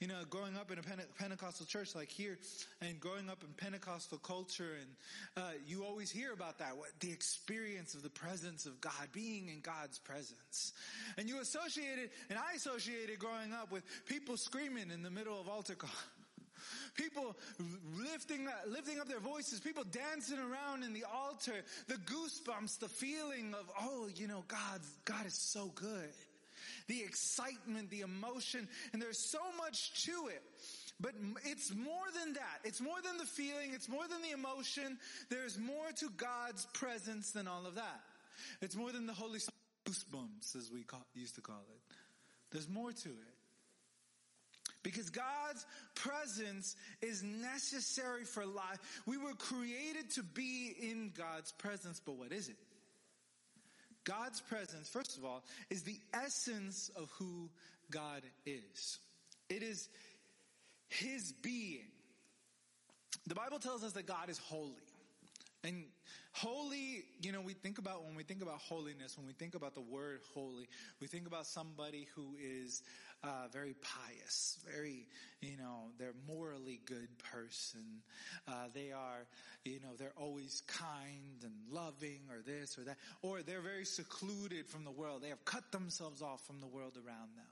You 0.00 0.08
know, 0.08 0.20
growing 0.28 0.56
up 0.56 0.70
in 0.70 0.78
a 0.78 0.82
Pentecostal 1.18 1.66
church 1.66 1.94
like 1.94 2.10
here 2.10 2.36
and 2.80 2.98
growing 3.00 3.30
up 3.30 3.42
in 3.42 3.50
Pentecostal 3.54 4.18
culture 4.18 4.72
and, 4.80 5.44
uh, 5.44 5.50
you 5.66 5.84
always 5.84 6.10
hear 6.10 6.32
about 6.32 6.58
that, 6.58 6.76
what, 6.76 6.88
the 7.00 7.10
experience 7.10 7.94
of 7.94 8.02
the 8.02 8.10
presence 8.10 8.66
of 8.66 8.80
God, 8.80 9.08
being 9.12 9.48
in 9.48 9.60
God's 9.60 9.98
presence. 9.98 10.72
And 11.16 11.28
you 11.28 11.40
associate 11.40 11.98
it, 11.98 12.12
and 12.28 12.38
I 12.38 12.54
associated 12.56 13.18
growing 13.18 13.52
up 13.52 13.70
with 13.70 13.84
people 14.06 14.36
screaming 14.36 14.90
in 14.90 15.02
the 15.02 15.10
middle 15.10 15.40
of 15.40 15.48
altar 15.48 15.74
call. 15.74 15.90
People 16.94 17.36
lifting, 17.98 18.48
lifting 18.68 18.98
up 18.98 19.08
their 19.08 19.20
voices, 19.20 19.60
people 19.60 19.84
dancing 19.84 20.38
around 20.38 20.82
in 20.82 20.94
the 20.94 21.04
altar, 21.12 21.52
the 21.88 21.94
goosebumps, 21.94 22.78
the 22.78 22.88
feeling 22.88 23.52
of, 23.52 23.68
oh, 23.82 24.08
you 24.14 24.28
know, 24.28 24.44
God, 24.48 24.80
God 25.04 25.26
is 25.26 25.34
so 25.34 25.72
good 25.74 26.08
the 26.86 27.00
excitement, 27.00 27.90
the 27.90 28.00
emotion, 28.00 28.68
and 28.92 29.00
there's 29.00 29.30
so 29.30 29.40
much 29.56 30.04
to 30.04 30.28
it. 30.28 30.42
But 31.00 31.12
it's 31.44 31.74
more 31.74 32.06
than 32.18 32.34
that. 32.34 32.60
It's 32.62 32.80
more 32.80 33.00
than 33.02 33.18
the 33.18 33.24
feeling. 33.24 33.72
It's 33.74 33.88
more 33.88 34.06
than 34.08 34.22
the 34.22 34.30
emotion. 34.30 34.98
There's 35.28 35.58
more 35.58 35.90
to 35.98 36.08
God's 36.16 36.66
presence 36.74 37.32
than 37.32 37.48
all 37.48 37.66
of 37.66 37.74
that. 37.74 38.00
It's 38.60 38.76
more 38.76 38.92
than 38.92 39.06
the 39.06 39.12
Holy 39.12 39.40
goosebumps, 39.86 40.56
as 40.56 40.70
we 40.72 40.82
call, 40.82 41.04
used 41.14 41.34
to 41.36 41.40
call 41.40 41.64
it. 41.68 41.94
There's 42.52 42.68
more 42.68 42.92
to 42.92 43.08
it. 43.08 43.34
Because 44.82 45.08
God's 45.08 45.64
presence 45.94 46.76
is 47.00 47.22
necessary 47.22 48.24
for 48.24 48.44
life. 48.44 48.78
We 49.06 49.16
were 49.16 49.32
created 49.32 50.10
to 50.14 50.22
be 50.22 50.74
in 50.80 51.12
God's 51.16 51.52
presence, 51.52 52.00
but 52.04 52.16
what 52.16 52.32
is 52.32 52.48
it? 52.48 52.56
God's 54.04 54.40
presence, 54.40 54.88
first 54.88 55.18
of 55.18 55.24
all, 55.24 55.42
is 55.70 55.82
the 55.82 55.98
essence 56.12 56.90
of 56.96 57.10
who 57.18 57.48
God 57.90 58.22
is. 58.46 58.98
It 59.48 59.62
is 59.62 59.88
His 60.88 61.32
being. 61.42 61.86
The 63.26 63.34
Bible 63.34 63.58
tells 63.58 63.82
us 63.82 63.92
that 63.92 64.06
God 64.06 64.28
is 64.28 64.38
holy. 64.38 64.72
And 65.62 65.84
Holy, 66.34 67.04
you 67.22 67.30
know, 67.30 67.40
we 67.40 67.52
think 67.52 67.78
about, 67.78 68.04
when 68.04 68.16
we 68.16 68.24
think 68.24 68.42
about 68.42 68.58
holiness, 68.58 69.16
when 69.16 69.24
we 69.24 69.32
think 69.32 69.54
about 69.54 69.72
the 69.74 69.80
word 69.80 70.20
holy, 70.34 70.68
we 71.00 71.06
think 71.06 71.28
about 71.28 71.46
somebody 71.46 72.08
who 72.16 72.34
is 72.42 72.82
uh, 73.24 73.48
very 73.52 73.74
pious, 73.80 74.58
very, 74.70 75.06
you 75.40 75.56
know, 75.56 75.90
they're 75.98 76.14
morally 76.28 76.80
good 76.84 77.08
person. 77.32 78.02
Uh, 78.46 78.66
they 78.74 78.92
are, 78.92 79.26
you 79.64 79.80
know, 79.80 79.96
they're 79.98 80.12
always 80.16 80.62
kind 80.66 81.42
and 81.42 81.52
loving 81.70 82.20
or 82.30 82.42
this 82.44 82.78
or 82.78 82.82
that, 82.82 82.96
or 83.22 83.42
they're 83.42 83.62
very 83.62 83.84
secluded 83.84 84.66
from 84.68 84.84
the 84.84 84.90
world. 84.90 85.22
They 85.22 85.30
have 85.30 85.44
cut 85.44 85.72
themselves 85.72 86.22
off 86.22 86.46
from 86.46 86.60
the 86.60 86.66
world 86.66 86.96
around 86.96 87.36
them 87.36 87.46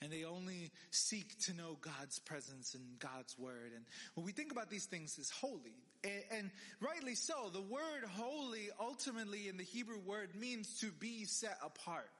and 0.00 0.12
they 0.12 0.24
only 0.24 0.70
seek 0.90 1.36
to 1.40 1.52
know 1.54 1.76
God's 1.80 2.20
presence 2.20 2.74
and 2.74 2.84
God's 3.00 3.36
word. 3.36 3.72
And 3.74 3.84
when 4.14 4.24
we 4.24 4.30
think 4.30 4.52
about 4.52 4.70
these 4.70 4.86
things 4.86 5.18
as 5.18 5.28
holy, 5.28 5.74
and, 6.04 6.22
and, 6.30 6.50
rightly 6.80 7.16
so, 7.16 7.50
the 7.52 7.60
word 7.60 8.04
holy 8.12 8.68
ultimately 8.80 9.48
in 9.48 9.56
the 9.56 9.64
Hebrew 9.64 9.98
word 9.98 10.28
means 10.38 10.78
to 10.80 10.92
be 10.92 11.24
set 11.24 11.58
apart 11.64 12.10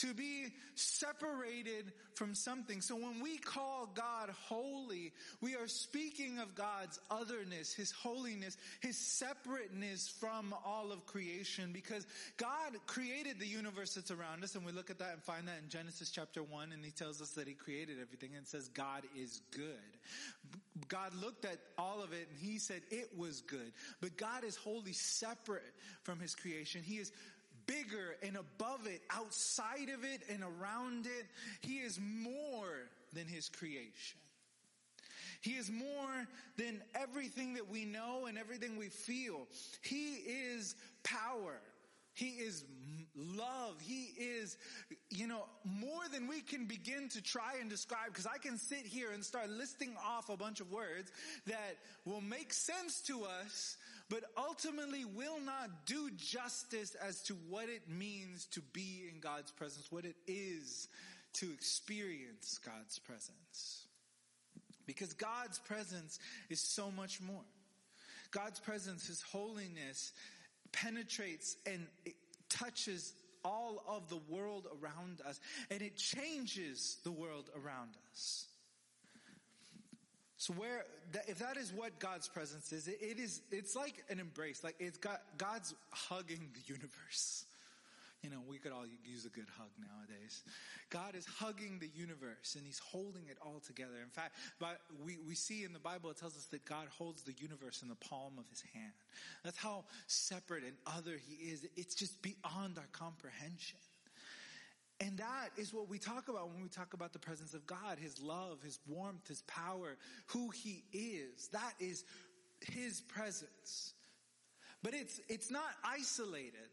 to 0.00 0.14
be 0.14 0.46
separated 0.74 1.92
from 2.14 2.34
something. 2.34 2.80
So 2.80 2.94
when 2.94 3.20
we 3.22 3.36
call 3.36 3.90
God 3.94 4.30
holy, 4.48 5.12
we 5.42 5.54
are 5.56 5.68
speaking 5.68 6.38
of 6.38 6.54
God's 6.54 6.98
otherness, 7.10 7.74
His 7.74 7.90
holiness, 7.90 8.56
His 8.80 8.96
separateness 8.96 10.08
from 10.08 10.54
all 10.64 10.90
of 10.90 11.04
creation 11.06 11.70
because 11.72 12.06
God 12.38 12.76
created 12.86 13.38
the 13.38 13.46
universe 13.46 13.94
that's 13.94 14.10
around 14.10 14.42
us 14.42 14.54
and 14.54 14.64
we 14.64 14.72
look 14.72 14.90
at 14.90 14.98
that 15.00 15.12
and 15.12 15.22
find 15.22 15.46
that 15.48 15.58
in 15.62 15.68
Genesis 15.68 16.10
chapter 16.10 16.42
1 16.42 16.72
and 16.72 16.84
He 16.84 16.90
tells 16.90 17.20
us 17.20 17.30
that 17.32 17.46
He 17.46 17.54
created 17.54 17.98
everything 18.00 18.30
and 18.36 18.46
says 18.46 18.68
God 18.68 19.02
is 19.14 19.42
good. 19.50 19.64
God 20.88 21.14
looked 21.14 21.44
at 21.44 21.58
all 21.76 22.02
of 22.02 22.12
it 22.12 22.28
and 22.30 22.38
He 22.38 22.58
said 22.58 22.80
it 22.90 23.10
was 23.16 23.42
good. 23.42 23.72
But 24.00 24.16
God 24.16 24.44
is 24.44 24.56
wholly 24.56 24.92
separate 24.92 25.74
from 26.04 26.20
His 26.20 26.34
creation. 26.34 26.82
He 26.82 26.96
is 26.96 27.12
bigger 27.70 28.16
and 28.22 28.36
above 28.36 28.86
it, 28.86 29.00
outside 29.10 29.88
of 29.94 30.04
it 30.04 30.22
and 30.28 30.42
around 30.42 31.06
it. 31.06 31.26
He 31.60 31.76
is 31.76 32.00
more 32.00 32.88
than 33.14 33.26
his 33.26 33.48
creation. 33.48 34.18
He 35.40 35.52
is 35.52 35.70
more 35.70 36.26
than 36.58 36.82
everything 36.94 37.54
that 37.54 37.70
we 37.70 37.84
know 37.84 38.26
and 38.26 38.36
everything 38.36 38.76
we 38.76 38.88
feel. 38.88 39.46
He 39.82 40.16
is 40.16 40.74
power. 41.02 41.60
He 42.12 42.30
is 42.30 42.64
love. 43.16 43.80
He 43.80 44.12
is, 44.18 44.58
you 45.08 45.26
know, 45.26 45.44
more 45.64 46.02
than 46.12 46.26
we 46.26 46.40
can 46.42 46.66
begin 46.66 47.08
to 47.10 47.22
try 47.22 47.54
and 47.60 47.70
describe 47.70 48.08
because 48.08 48.26
I 48.26 48.36
can 48.36 48.58
sit 48.58 48.84
here 48.84 49.12
and 49.12 49.24
start 49.24 49.48
listing 49.48 49.94
off 50.04 50.28
a 50.28 50.36
bunch 50.36 50.60
of 50.60 50.70
words 50.70 51.10
that 51.46 51.76
will 52.04 52.20
make 52.20 52.52
sense 52.52 53.00
to 53.02 53.24
us, 53.24 53.78
but 54.10 54.24
ultimately 54.36 55.04
will 55.04 55.40
not 55.40 55.86
do 55.86 56.10
justice 56.16 56.96
as 56.96 57.22
to 57.22 57.34
what 57.48 57.68
it 57.68 57.88
means 57.88 58.46
to 58.46 58.60
be 58.72 59.04
in 59.10 59.20
God's 59.20 59.52
presence, 59.52 59.86
what 59.90 60.04
it 60.04 60.16
is 60.26 60.88
to 61.34 61.50
experience 61.52 62.58
God's 62.58 62.98
presence. 62.98 63.86
Because 64.84 65.12
God's 65.12 65.60
presence 65.60 66.18
is 66.50 66.60
so 66.60 66.90
much 66.90 67.20
more. 67.20 67.44
God's 68.32 68.58
presence, 68.58 69.06
His 69.06 69.22
holiness 69.22 70.12
penetrates 70.72 71.56
and 71.64 71.86
touches 72.48 73.12
all 73.44 73.82
of 73.88 74.08
the 74.08 74.20
world 74.28 74.66
around 74.82 75.20
us 75.26 75.40
and 75.70 75.80
it 75.82 75.96
changes 75.96 76.98
the 77.04 77.12
world 77.12 77.48
around 77.54 77.90
us. 78.12 78.49
So 80.40 80.54
where, 80.54 80.86
if 81.28 81.38
that 81.40 81.58
is 81.58 81.70
what 81.70 81.98
God's 81.98 82.26
presence 82.26 82.72
is, 82.72 82.88
it 82.88 83.18
is, 83.18 83.42
it's 83.52 83.76
like 83.76 84.02
an 84.08 84.18
embrace, 84.18 84.64
like 84.64 84.74
it's 84.78 84.96
got, 84.96 85.20
God's 85.36 85.74
hugging 85.90 86.48
the 86.54 86.60
universe. 86.64 87.44
You 88.22 88.30
know, 88.30 88.38
we 88.48 88.56
could 88.56 88.72
all 88.72 88.86
use 89.04 89.26
a 89.26 89.28
good 89.28 89.48
hug 89.58 89.68
nowadays. 89.78 90.42
God 90.88 91.14
is 91.14 91.26
hugging 91.26 91.78
the 91.78 91.90
universe 91.94 92.54
and 92.56 92.64
He's 92.64 92.78
holding 92.78 93.24
it 93.30 93.36
all 93.44 93.60
together. 93.66 94.00
In 94.02 94.08
fact, 94.08 94.32
but 94.58 94.80
we, 95.04 95.18
we 95.28 95.34
see 95.34 95.62
in 95.62 95.74
the 95.74 95.78
Bible, 95.78 96.08
it 96.08 96.16
tells 96.16 96.34
us 96.34 96.46
that 96.46 96.64
God 96.64 96.86
holds 96.96 97.20
the 97.20 97.34
universe 97.36 97.82
in 97.82 97.90
the 97.90 97.94
palm 97.96 98.32
of 98.38 98.48
His 98.48 98.64
hand. 98.72 98.94
That's 99.44 99.58
how 99.58 99.84
separate 100.06 100.64
and 100.64 100.72
other 100.86 101.18
He 101.28 101.50
is. 101.50 101.66
It's 101.76 101.94
just 101.94 102.22
beyond 102.22 102.78
our 102.78 102.88
comprehension. 102.92 103.76
And 105.00 105.16
that 105.16 105.48
is 105.56 105.72
what 105.72 105.88
we 105.88 105.98
talk 105.98 106.28
about 106.28 106.50
when 106.50 106.62
we 106.62 106.68
talk 106.68 106.92
about 106.92 107.14
the 107.14 107.18
presence 107.18 107.54
of 107.54 107.66
God, 107.66 107.98
His 107.98 108.20
love, 108.20 108.58
His 108.62 108.78
warmth, 108.86 109.28
His 109.28 109.42
power, 109.42 109.96
who 110.26 110.50
He 110.50 110.84
is. 110.92 111.48
That 111.52 111.72
is 111.80 112.04
His 112.60 113.00
presence. 113.00 113.94
But 114.82 114.94
it's, 114.94 115.18
it's 115.28 115.50
not 115.50 115.70
isolated. 115.84 116.68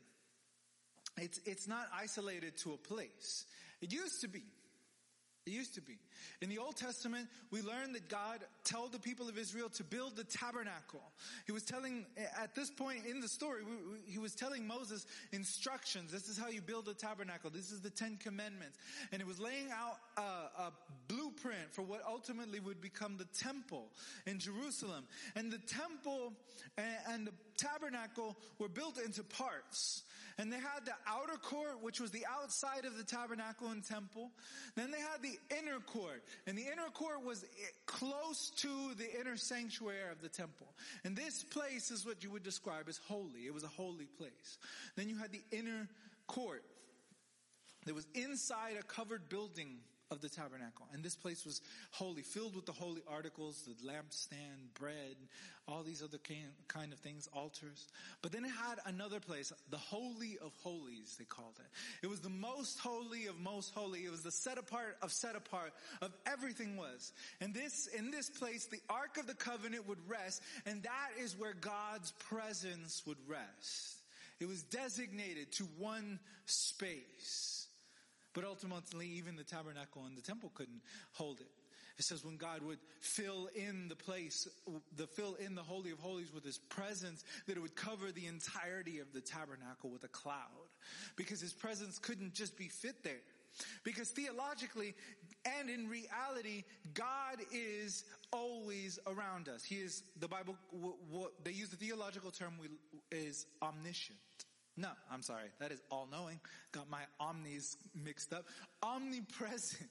It's, 1.17 1.39
it's 1.45 1.67
not 1.67 1.87
isolated 1.95 2.57
to 2.57 2.73
a 2.73 2.77
place. 2.77 3.45
It 3.81 3.93
used 3.93 4.21
to 4.21 4.27
be. 4.27 4.43
It 5.45 5.51
used 5.51 5.75
to 5.75 5.81
be. 5.81 5.97
In 6.41 6.49
the 6.49 6.57
Old 6.57 6.75
Testament, 6.75 7.27
we 7.51 7.61
learn 7.61 7.93
that 7.93 8.09
God 8.09 8.39
told 8.63 8.91
the 8.91 8.99
people 8.99 9.27
of 9.29 9.37
Israel 9.37 9.69
to 9.69 9.83
build 9.83 10.15
the 10.15 10.23
tabernacle. 10.23 11.01
He 11.45 11.51
was 11.51 11.63
telling, 11.63 12.05
at 12.41 12.55
this 12.55 12.69
point 12.69 13.05
in 13.05 13.19
the 13.19 13.27
story, 13.27 13.63
he 14.05 14.19
was 14.19 14.35
telling 14.35 14.67
Moses 14.67 15.05
instructions. 15.31 16.11
This 16.11 16.27
is 16.27 16.37
how 16.37 16.49
you 16.49 16.61
build 16.61 16.87
a 16.87 16.93
tabernacle. 16.93 17.49
This 17.49 17.71
is 17.71 17.81
the 17.81 17.89
Ten 17.89 18.17
Commandments. 18.17 18.77
And 19.11 19.21
it 19.21 19.27
was 19.27 19.39
laying 19.39 19.71
out 19.71 19.97
a, 20.17 20.61
a 20.61 20.73
blueprint 21.07 21.71
for 21.71 21.81
what 21.81 22.01
ultimately 22.07 22.59
would 22.59 22.81
become 22.81 23.17
the 23.17 23.27
temple 23.39 23.87
in 24.25 24.39
Jerusalem. 24.39 25.05
And 25.35 25.51
the 25.51 25.59
temple 25.59 26.33
and 26.77 27.27
the 27.27 27.33
tabernacle 27.57 28.35
were 28.59 28.69
built 28.69 28.99
into 28.99 29.23
parts. 29.23 30.03
And 30.39 30.53
they 30.53 30.57
had 30.57 30.85
the 30.85 30.93
outer 31.07 31.37
court, 31.37 31.81
which 31.81 31.99
was 31.99 32.11
the 32.11 32.25
outside 32.29 32.85
of 32.85 32.95
the 32.95 33.03
tabernacle 33.03 33.69
and 33.69 33.83
temple. 33.83 34.31
Then 34.75 34.91
they 34.91 34.99
had 34.99 35.23
the 35.23 35.37
inner 35.57 35.79
court. 35.79 36.06
And 36.45 36.57
the 36.57 36.63
inner 36.63 36.89
court 36.93 37.23
was 37.23 37.45
close 37.85 38.51
to 38.57 38.93
the 38.97 39.19
inner 39.19 39.37
sanctuary 39.37 40.11
of 40.11 40.21
the 40.21 40.29
temple. 40.29 40.67
And 41.03 41.15
this 41.15 41.43
place 41.43 41.91
is 41.91 42.05
what 42.05 42.23
you 42.23 42.31
would 42.31 42.43
describe 42.43 42.87
as 42.87 42.99
holy. 43.07 43.45
It 43.45 43.53
was 43.53 43.63
a 43.63 43.67
holy 43.67 44.07
place. 44.17 44.57
Then 44.95 45.09
you 45.09 45.17
had 45.17 45.31
the 45.31 45.43
inner 45.51 45.87
court. 46.27 46.63
That 47.85 47.95
was 47.95 48.07
inside 48.15 48.75
a 48.77 48.83
covered 48.83 49.29
building 49.29 49.77
of 50.09 50.21
the 50.21 50.29
tabernacle. 50.29 50.87
And 50.93 51.03
this 51.03 51.15
place 51.15 51.45
was 51.45 51.61
holy, 51.91 52.21
filled 52.21 52.55
with 52.55 52.65
the 52.65 52.71
holy 52.71 53.01
articles, 53.09 53.67
the 53.67 53.87
lampstand, 53.87 54.73
bread, 54.79 55.15
all 55.67 55.83
these 55.83 56.01
other 56.01 56.17
kind 56.67 56.93
of 56.93 56.99
things, 56.99 57.27
altars. 57.33 57.87
But 58.21 58.31
then 58.31 58.45
it 58.45 58.51
had 58.51 58.79
another 58.85 59.19
place, 59.19 59.51
the 59.69 59.77
holy 59.77 60.37
of 60.41 60.53
holies, 60.63 61.15
they 61.19 61.25
called 61.25 61.55
it. 61.59 62.05
It 62.05 62.09
was 62.09 62.21
the 62.21 62.29
most 62.29 62.79
holy 62.79 63.27
of 63.27 63.37
most 63.39 63.73
holy. 63.73 64.05
It 64.05 64.11
was 64.11 64.23
the 64.23 64.31
set 64.31 64.57
apart 64.57 64.97
of 65.01 65.11
set 65.11 65.35
apart 65.35 65.73
of 66.01 66.13
everything 66.25 66.77
was. 66.77 67.11
And 67.41 67.53
this, 67.53 67.87
in 67.87 68.11
this 68.11 68.29
place, 68.29 68.65
the 68.67 68.79
Ark 68.89 69.17
of 69.17 69.27
the 69.27 69.33
Covenant 69.33 69.87
would 69.87 69.99
rest, 70.07 70.41
and 70.65 70.83
that 70.83 71.09
is 71.21 71.37
where 71.37 71.53
God's 71.53 72.11
presence 72.29 73.03
would 73.05 73.17
rest. 73.27 73.97
It 74.39 74.47
was 74.47 74.63
designated 74.63 75.51
to 75.53 75.63
one 75.77 76.19
space. 76.45 77.56
But 78.37 78.45
ultimately, 78.45 79.07
even 79.17 79.35
the 79.35 79.43
tabernacle 79.43 80.05
and 80.05 80.15
the 80.15 80.21
temple 80.21 80.51
couldn't 80.53 80.83
hold 81.13 81.39
it. 81.39 81.49
It 81.97 82.05
says 82.05 82.23
when 82.23 82.37
God 82.37 82.61
would 82.61 82.77
fill 82.99 83.49
in 83.55 83.87
the 83.87 83.95
place, 83.95 84.47
the 84.95 85.07
fill 85.07 85.33
in 85.43 85.55
the 85.55 85.63
Holy 85.63 85.89
of 85.89 85.97
Holies 85.97 86.31
with 86.31 86.45
His 86.45 86.59
presence, 86.59 87.23
that 87.47 87.57
it 87.57 87.59
would 87.59 87.75
cover 87.75 88.11
the 88.11 88.27
entirety 88.27 88.99
of 88.99 89.11
the 89.11 89.21
tabernacle 89.21 89.89
with 89.89 90.03
a 90.03 90.07
cloud. 90.09 90.35
Because 91.15 91.41
His 91.41 91.51
presence 91.51 91.97
couldn't 91.97 92.35
just 92.35 92.55
be 92.59 92.67
fit 92.67 93.03
there. 93.03 93.23
Because 93.83 94.09
theologically 94.09 94.93
and 95.59 95.67
in 95.67 95.89
reality, 95.89 96.63
God 96.93 97.37
is 97.51 98.03
always 98.31 98.99
around 99.07 99.49
us. 99.49 99.63
He 99.63 99.77
is, 99.77 100.03
the 100.19 100.27
Bible, 100.27 100.55
what, 101.09 101.31
they 101.43 101.53
use 101.53 101.69
the 101.69 101.75
theological 101.75 102.29
term 102.29 102.53
we, 102.61 102.67
is 103.17 103.47
omniscient. 103.63 104.19
No, 104.77 104.89
I'm 105.11 105.23
sorry. 105.23 105.49
That 105.59 105.71
is 105.71 105.81
all 105.91 106.07
knowing. 106.11 106.39
Got 106.71 106.89
my 106.89 107.01
omnis 107.19 107.77
mixed 107.95 108.31
up. 108.31 108.45
Omnipresent. 108.83 109.89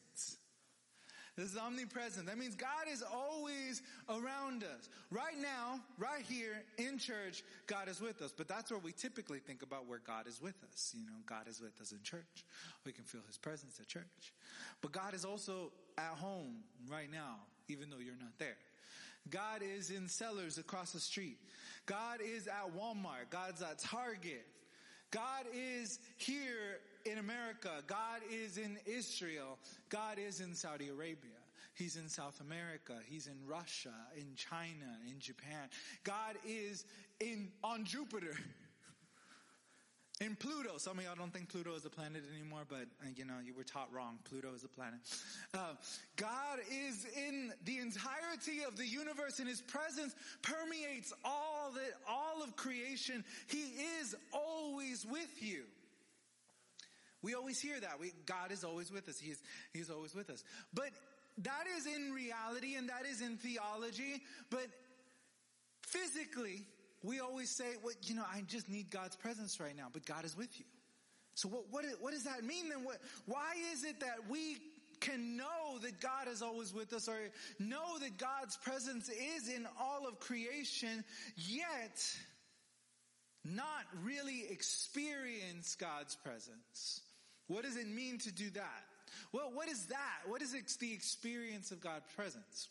This 1.37 1.53
is 1.53 1.59
omnipresent. 1.59 2.27
That 2.29 2.39
means 2.39 2.55
God 2.55 2.87
is 2.91 3.03
always 3.03 3.83
around 4.09 4.65
us. 4.65 4.89
Right 5.11 5.37
now, 5.39 5.81
right 5.99 6.23
here 6.27 6.63
in 6.79 6.99
church, 6.99 7.43
God 7.67 7.89
is 7.89 8.01
with 8.01 8.23
us. 8.23 8.33
But 8.35 8.49
that's 8.49 8.71
where 8.71 8.81
we 8.81 8.93
typically 8.93 9.41
think 9.41 9.63
about 9.63 9.87
where 9.87 9.99
God 9.99 10.27
is 10.27 10.41
with 10.41 10.57
us. 10.73 10.95
You 10.97 11.05
know, 11.05 11.19
God 11.27 11.47
is 11.47 11.61
with 11.61 11.79
us 11.79 11.93
in 11.93 11.99
church. 12.03 12.45
We 12.87 12.93
can 12.93 13.05
feel 13.05 13.21
His 13.27 13.37
presence 13.37 13.79
at 13.81 13.87
church. 13.87 14.33
But 14.81 14.93
God 14.93 15.13
is 15.13 15.27
also 15.27 15.73
at 15.99 16.17
home 16.17 16.61
right 16.91 17.11
now, 17.11 17.37
even 17.69 17.91
though 17.91 17.99
you're 17.99 18.15
not 18.19 18.39
there. 18.39 18.57
God 19.29 19.61
is 19.61 19.91
in 19.91 20.09
cellars 20.09 20.57
across 20.57 20.93
the 20.93 21.01
street. 21.01 21.37
God 21.85 22.21
is 22.23 22.47
at 22.47 22.75
Walmart. 22.79 23.29
God's 23.31 23.61
at 23.61 23.79
Target. 23.81 24.47
God 25.17 25.47
is 25.55 25.99
here 26.19 26.79
in 27.07 27.17
America. 27.17 27.83
God 27.87 28.21
is 28.31 28.59
in 28.59 28.77
Israel. 28.85 29.57
God 29.89 30.19
is 30.19 30.43
in 30.43 30.55
Saudi 30.55 30.91
Arabia. 30.91 31.41
He's 31.73 31.97
in 31.97 32.07
South 32.07 32.39
America. 32.43 32.99
He's 33.09 33.27
in 33.27 33.39
Russia, 33.47 33.95
in 34.15 34.35
China, 34.37 34.99
in 35.09 35.19
Japan. 35.19 35.71
God 36.05 36.37
is 36.47 36.85
in, 37.19 37.49
on 37.65 37.87
Jupiter. 37.87 38.37
In 40.21 40.35
Pluto, 40.35 40.79
some 40.79 40.99
of 40.99 41.05
y'all 41.05 41.15
don't 41.15 41.33
think 41.33 41.51
Pluto 41.51 41.75
is 41.75 41.85
a 41.85 41.91
planet 41.91 42.23
anymore, 42.35 42.63
but 42.67 42.89
uh, 43.03 43.09
you 43.15 43.27
know, 43.27 43.35
you 43.45 43.53
were 43.53 43.65
taught 43.65 43.93
wrong. 43.93 44.19
Pluto 44.25 44.55
is 44.55 44.65
a 44.65 44.69
planet. 44.69 45.01
Uh, 45.53 45.75
God 46.17 46.59
is 46.71 47.07
in 47.15 47.53
the 47.67 47.79
entirety 47.79 48.65
of 48.67 48.79
the 48.79 48.87
universe 48.87 49.41
and 49.41 49.49
His 49.49 49.61
presence 49.61 50.15
permeates 50.41 51.13
all 51.23 51.71
that, 51.75 51.93
all 52.09 52.43
of 52.43 52.57
creation. 52.57 53.25
He 53.49 53.75
is 54.01 54.17
always 54.33 55.05
with 55.05 55.43
you. 55.43 55.65
We 57.23 57.35
always 57.35 57.61
hear 57.61 57.79
that. 57.79 58.01
We, 58.01 58.13
God 58.25 58.53
is 58.53 58.65
always 58.65 58.91
with 58.91 59.11
us. 59.11 59.19
He 59.19 59.33
is, 59.33 59.43
He 59.75 59.81
is 59.81 59.91
always 59.91 60.15
with 60.15 60.31
us. 60.31 60.43
But 60.73 60.91
that 61.39 61.65
is 61.77 61.87
in 61.87 62.13
reality 62.13 62.77
and 62.77 62.89
that 62.89 63.05
is 63.05 63.21
in 63.21 63.37
theology, 63.37 64.23
but 64.49 64.67
physically, 65.83 66.67
we 67.03 67.21
always 67.21 67.51
say, 67.51 67.65
well, 67.83 67.95
you 68.03 68.15
know, 68.15 68.25
I 68.33 68.43
just 68.47 68.69
need 68.69 68.91
God's 68.91 69.17
presence 69.17 69.61
right 69.61 69.77
now, 69.77 69.89
but 69.93 70.05
God 70.07 70.25
is 70.25 70.37
with 70.37 70.59
you. 70.59 70.65
So 71.35 71.49
what, 71.49 71.65
what, 71.71 71.85
what 72.01 72.13
does 72.13 72.25
that 72.25 72.45
mean 72.45 72.69
then? 72.71 72.83
What, 72.85 72.99
why 73.27 73.55
is 73.73 73.85
it 73.85 74.01
that 74.01 74.29
we 74.29 74.57
can 75.01 75.37
know 75.37 75.79
that 75.83 76.01
God 76.01 76.29
is 76.29 76.41
always 76.41 76.73
with 76.73 76.93
us 76.93 77.09
or 77.09 77.19
know 77.59 77.99
that 78.01 78.17
God's 78.17 78.57
presence 78.57 79.11
is 79.11 79.49
in 79.49 79.67
all 79.79 80.09
of 80.09 80.19
creation, 80.19 81.05
yet 81.37 82.03
not 83.45 83.85
really 84.03 84.45
experience 84.51 85.77
God's 85.77 86.17
presence? 86.17 87.03
What 87.49 87.65
does 87.65 87.77
it 87.77 87.87
mean 87.87 88.19
to 88.21 88.33
do 88.33 88.51
that? 88.51 88.85
Well, 89.33 89.51
what 89.53 89.69
is 89.69 89.87
that? 89.87 90.29
What 90.29 90.43
is 90.43 90.53
the 90.79 90.93
experience 90.93 91.71
of 91.71 91.81
God's 91.81 92.07
presence? 92.17 92.69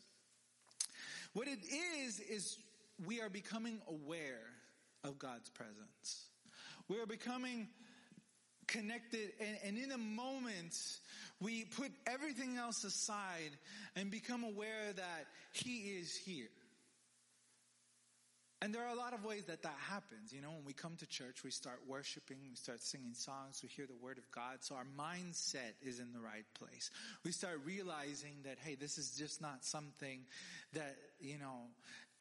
What 1.33 1.47
it 1.47 1.59
is, 2.03 2.19
is 2.19 2.57
we 3.05 3.21
are 3.21 3.29
becoming 3.29 3.81
aware 3.87 4.41
of 5.03 5.19
God's 5.19 5.49
presence. 5.49 6.25
We 6.87 6.99
are 6.99 7.05
becoming 7.05 7.67
connected 8.67 9.31
and, 9.39 9.57
and, 9.63 9.77
in 9.77 9.91
a 9.91 9.97
moment 9.97 10.75
we 11.39 11.65
put 11.65 11.91
everything 12.07 12.57
else 12.57 12.83
aside 12.83 13.51
and 13.95 14.09
become 14.09 14.43
aware 14.43 14.91
that 14.95 15.27
He 15.51 15.97
is 15.99 16.15
here. 16.15 16.49
And 18.61 18.73
there 18.73 18.83
are 18.83 18.93
a 18.93 18.97
lot 18.97 19.13
of 19.13 19.23
ways 19.23 19.45
that 19.45 19.61
that 19.63 19.75
happens. 19.89 20.33
You 20.33 20.41
know, 20.41 20.49
when 20.49 20.65
we 20.65 20.73
come 20.73 20.95
to 20.97 21.05
church, 21.05 21.43
we 21.43 21.51
start 21.51 21.81
worshiping, 21.87 22.37
we 22.49 22.55
start 22.55 22.81
singing 22.81 23.13
songs, 23.13 23.59
we 23.61 23.69
hear 23.69 23.85
the 23.85 24.01
word 24.01 24.17
of 24.17 24.31
God. 24.31 24.59
So 24.61 24.75
our 24.75 24.87
mindset 24.97 25.73
is 25.83 25.99
in 25.99 26.13
the 26.13 26.19
right 26.19 26.45
place. 26.57 26.89
We 27.23 27.31
start 27.31 27.59
realizing 27.65 28.37
that, 28.45 28.57
hey, 28.63 28.73
this 28.73 28.97
is 28.97 29.11
just 29.11 29.41
not 29.41 29.65
something 29.65 30.21
that, 30.73 30.95
you 31.19 31.37
know, 31.37 31.67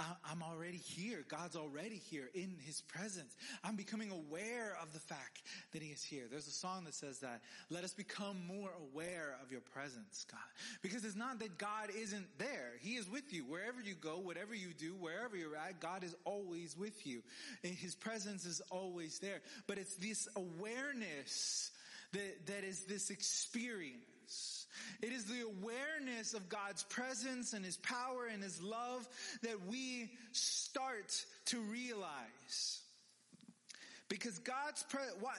I'm 0.01 0.43
already 0.43 0.79
here. 0.79 1.25
God's 1.29 1.55
already 1.55 2.01
here 2.11 2.29
in 2.35 2.57
His 2.67 2.81
presence. 2.81 3.37
I'm 3.63 3.77
becoming 3.77 4.11
aware 4.11 4.77
of 4.83 4.93
the 4.93 4.99
fact 4.99 5.43
that 5.73 5.83
He 5.83 5.91
is 5.91 6.03
here. 6.03 6.25
There's 6.29 6.49
a 6.49 6.53
song 6.53 6.85
that 6.85 6.95
says 6.95 7.21
that, 7.21 7.43
let 7.71 7.85
us 7.85 7.93
become 7.93 8.37
more 8.49 8.71
aware 8.91 9.37
of 9.43 9.53
your 9.53 9.61
presence, 9.61 10.27
God. 10.31 10.41
Because 10.83 11.05
it's 11.05 11.15
not 11.15 11.39
that 11.39 11.59
God 11.59 11.91
isn't 11.97 12.27
there. 12.39 12.73
He 12.81 12.95
is 12.95 13.09
with 13.09 13.33
you. 13.33 13.45
Wherever 13.45 13.81
you 13.81 13.95
go, 13.95 14.19
whatever 14.19 14.53
you 14.55 14.73
do, 14.77 14.95
wherever 14.99 15.37
you're 15.37 15.57
at, 15.57 15.79
God 15.79 16.03
is 16.03 16.15
always 16.25 16.77
with 16.77 17.07
you. 17.07 17.23
And 17.63 17.73
His 17.73 17.95
presence 17.95 18.47
is 18.47 18.61
always 18.71 19.21
there. 19.21 19.43
But 19.69 19.79
it's 19.79 19.95
this 19.95 20.27
awareness 20.35 21.71
that, 22.13 22.47
that 22.47 22.65
is 22.65 22.85
this 22.85 23.11
experience 23.11 24.64
it 25.03 25.13
is 25.13 25.25
the 25.25 25.43
awareness 25.43 26.35
of 26.35 26.49
God's 26.49 26.85
presence 26.85 27.53
and 27.53 27.65
His 27.65 27.77
power 27.79 28.27
and 28.33 28.43
His 28.43 28.63
love 28.63 29.07
that 29.43 29.67
we 29.69 30.11
start 30.33 31.25
to 31.47 31.61
realize. 31.61 32.81
Because 34.09 34.39
God's 34.39 34.83
pre- 34.85 35.01
what? 35.21 35.39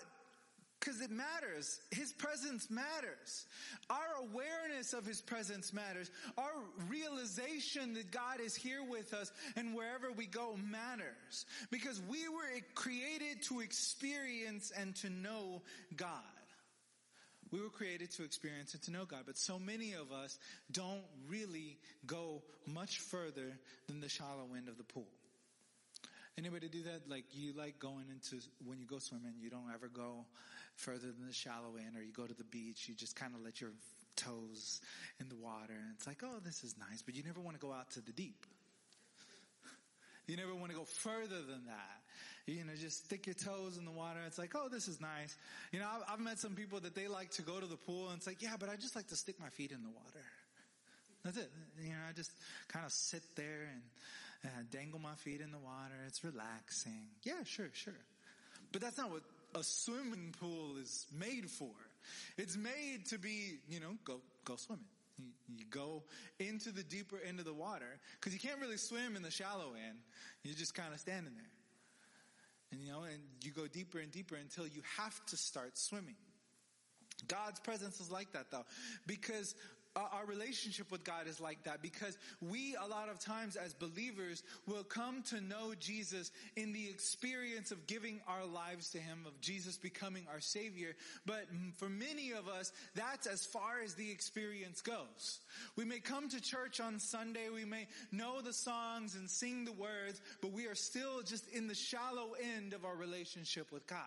Because 0.80 1.02
it 1.02 1.10
matters. 1.10 1.80
His 1.90 2.14
presence 2.14 2.70
matters. 2.70 3.48
Our 3.90 4.30
awareness 4.30 4.94
of 4.94 5.06
His 5.06 5.20
presence 5.20 5.74
matters. 5.74 6.12
Our 6.38 6.52
realization 6.90 7.94
that 7.96 8.12
God 8.12 8.40
is 8.40 8.56
here 8.56 8.84
with 8.84 9.14
us 9.14 9.32
and 9.56 9.74
wherever 9.74 10.12
we 10.12 10.28
go 10.28 10.56
matters. 10.70 11.46
Because 11.72 12.02
we 12.08 12.28
were 12.30 12.60
created 12.76 13.42
to 13.44 13.62
experience 13.62 14.72
and 14.78 14.96
to 14.98 15.10
know 15.10 15.64
God. 15.96 16.10
We 17.56 17.62
were 17.62 17.70
created 17.70 18.12
to 18.12 18.26
experience 18.26 18.74
and 18.74 18.84
to 18.84 18.92
know 18.92 19.06
God, 19.06 19.22
but 19.26 19.38
so 19.38 19.58
many 19.58 19.94
of 19.94 20.12
us 20.12 20.38
don't 20.70 21.06
really 21.30 21.78
go 22.06 22.42
much 22.68 23.00
further 23.00 23.58
than 23.88 24.02
the 24.02 24.10
shallow 24.10 24.50
end 24.58 24.68
of 24.68 24.78
the 24.78 24.84
pool. 24.84 25.08
Anybody 26.38 26.68
do 26.68 26.84
that? 26.84 27.10
Like 27.10 27.24
you 27.32 27.54
like 27.54 27.80
going 27.80 28.08
into, 28.12 28.44
when 28.66 28.82
you 28.82 28.86
go 28.86 29.00
swimming, 29.00 29.36
you 29.40 29.50
don't 29.50 29.72
ever 29.74 29.88
go 29.88 30.26
further 30.76 31.08
than 31.08 31.28
the 31.28 31.34
shallow 31.34 31.78
end 31.78 31.96
or 31.96 32.04
you 32.04 32.12
go 32.12 32.28
to 32.28 32.34
the 32.34 32.44
beach, 32.44 32.90
you 32.90 32.94
just 32.94 33.16
kind 33.16 33.34
of 33.34 33.42
let 33.42 33.62
your 33.62 33.72
toes 34.18 34.82
in 35.22 35.30
the 35.30 35.38
water 35.38 35.72
and 35.72 35.94
it's 35.96 36.06
like, 36.06 36.24
oh, 36.26 36.40
this 36.44 36.62
is 36.66 36.76
nice, 36.78 37.04
but 37.04 37.16
you 37.16 37.24
never 37.24 37.40
want 37.40 37.58
to 37.58 37.66
go 37.66 37.72
out 37.72 37.90
to 37.92 38.02
the 38.02 38.12
deep. 38.12 38.46
You 40.28 40.36
never 40.36 40.54
want 40.54 40.72
to 40.72 40.78
go 40.78 40.84
further 40.84 41.42
than 41.42 41.68
that 41.68 42.02
you 42.48 42.64
know, 42.64 42.74
just 42.80 43.06
stick 43.06 43.26
your 43.26 43.36
toes 43.36 43.78
in 43.78 43.86
the 43.86 43.92
water. 43.92 44.20
It's 44.28 44.38
like, 44.38 44.54
oh, 44.56 44.68
this 44.70 44.88
is 44.88 45.02
nice. 45.02 45.36
You 45.72 45.80
know, 45.80 45.88
I've, 45.88 46.14
I've 46.14 46.20
met 46.20 46.40
some 46.40 46.54
people 46.54 46.80
that 46.82 46.96
they 46.96 47.08
like 47.08 47.32
to 47.32 47.42
go 47.42 47.60
to 47.60 47.66
the 47.66 47.78
pool 47.78 48.10
and 48.10 48.18
it's 48.18 48.28
like, 48.28 48.42
yeah, 48.42 48.56
but 48.60 48.70
I 48.70 48.76
just 48.76 48.96
like 48.96 49.08
to 49.08 49.16
stick 49.16 49.40
my 49.40 49.50
feet 49.50 49.72
in 49.72 49.82
the 49.82 49.90
water. 49.90 50.26
That's 51.24 51.38
it. 51.38 51.52
You 51.82 51.90
know, 51.90 52.06
I 52.08 52.14
just 52.14 52.32
kind 52.68 52.86
of 52.86 52.92
sit 52.92 53.24
there 53.36 53.68
and 53.74 53.82
uh, 54.46 54.64
dangle 54.72 55.00
my 55.00 55.16
feet 55.16 55.42
in 55.42 55.52
the 55.52 55.58
water. 55.58 55.96
It's 56.08 56.24
relaxing. 56.24 57.08
Yeah, 57.24 57.44
sure, 57.46 57.70
sure. 57.74 57.94
But 58.72 58.82
that's 58.82 58.98
not 58.98 59.10
what 59.10 59.24
a 59.56 59.64
swimming 59.64 60.36
pool 60.40 60.78
is 60.80 61.08
made 61.18 61.50
for. 61.50 61.72
It's 62.38 62.56
made 62.56 63.06
to 63.10 63.18
be, 63.18 63.58
you 63.68 63.80
know, 63.80 63.98
go, 64.04 64.20
go 64.44 64.56
swimming. 64.56 64.86
You, 65.18 65.26
you 65.58 65.66
go 65.72 66.04
into 66.40 66.72
the 66.72 66.84
deeper 66.84 67.18
end 67.26 67.40
of 67.40 67.46
the 67.46 67.54
water 67.54 68.00
because 68.20 68.34
you 68.34 68.40
can't 68.40 68.60
really 68.60 68.78
swim 68.78 69.16
in 69.16 69.24
the 69.24 69.32
shallow 69.32 69.74
end. 69.74 69.98
You're 70.44 70.56
just 70.56 70.76
kind 70.76 70.94
of 70.94 71.00
standing 71.00 71.34
there. 71.36 71.55
And 72.76 72.84
you 72.84 72.92
know, 72.92 73.04
and 73.04 73.22
you 73.42 73.52
go 73.52 73.68
deeper 73.68 74.00
and 74.00 74.12
deeper 74.12 74.36
until 74.36 74.68
you 74.68 74.82
have 74.98 75.26
to 75.28 75.38
start 75.38 75.78
swimming. 75.78 76.16
God's 77.28 77.60
presence 77.62 78.02
is 78.02 78.12
like 78.12 78.34
that 78.34 78.52
though, 78.52 78.66
because 79.08 79.56
our 79.96 80.26
relationship 80.26 80.92
with 80.92 81.04
God 81.04 81.28
is 81.28 81.40
like 81.40 81.64
that 81.64 81.82
because 81.82 82.18
we 82.42 82.76
a 82.76 82.88
lot 82.88 83.10
of 83.10 83.20
times 83.20 83.56
as 83.56 83.74
believers 83.74 84.44
will 84.68 84.84
come 84.84 85.24
to 85.30 85.40
know 85.42 85.74
Jesus 85.80 86.32
in 86.56 86.74
the 86.74 86.90
experience 86.90 87.72
of 87.72 87.88
giving 87.88 88.20
our 88.28 88.46
lives 88.46 88.90
to 88.92 88.98
Him, 88.98 89.20
of 89.26 89.40
Jesus 89.42 89.78
becoming 89.78 90.26
our 90.32 90.42
Savior. 90.42 90.96
But 91.26 91.46
for 91.78 91.90
many 91.90 92.32
of 92.32 92.48
us, 92.48 92.72
that's 92.94 93.28
as 93.28 93.46
far 93.46 93.82
as 93.84 93.96
the 93.96 94.12
experience 94.12 94.82
goes. 94.82 95.40
We 95.76 95.86
may 95.86 96.00
come 96.00 96.30
to 96.30 96.42
church 96.42 96.80
on 96.80 97.00
Sunday, 97.00 97.48
we 97.54 97.66
may 97.66 97.88
know 98.12 98.42
the 98.42 98.54
songs 98.54 99.16
and 99.16 99.30
sing 99.30 99.66
the 99.66 99.72
words, 99.72 100.22
but 100.42 100.52
we 100.52 100.68
are 100.68 100.76
still 100.76 101.22
just 101.22 101.48
in 101.50 101.68
the 101.68 101.76
shallow 101.76 102.36
end 102.58 102.74
of 102.74 102.84
our 102.86 102.96
relationship 102.96 103.72
with 103.72 103.88
God. 103.88 104.00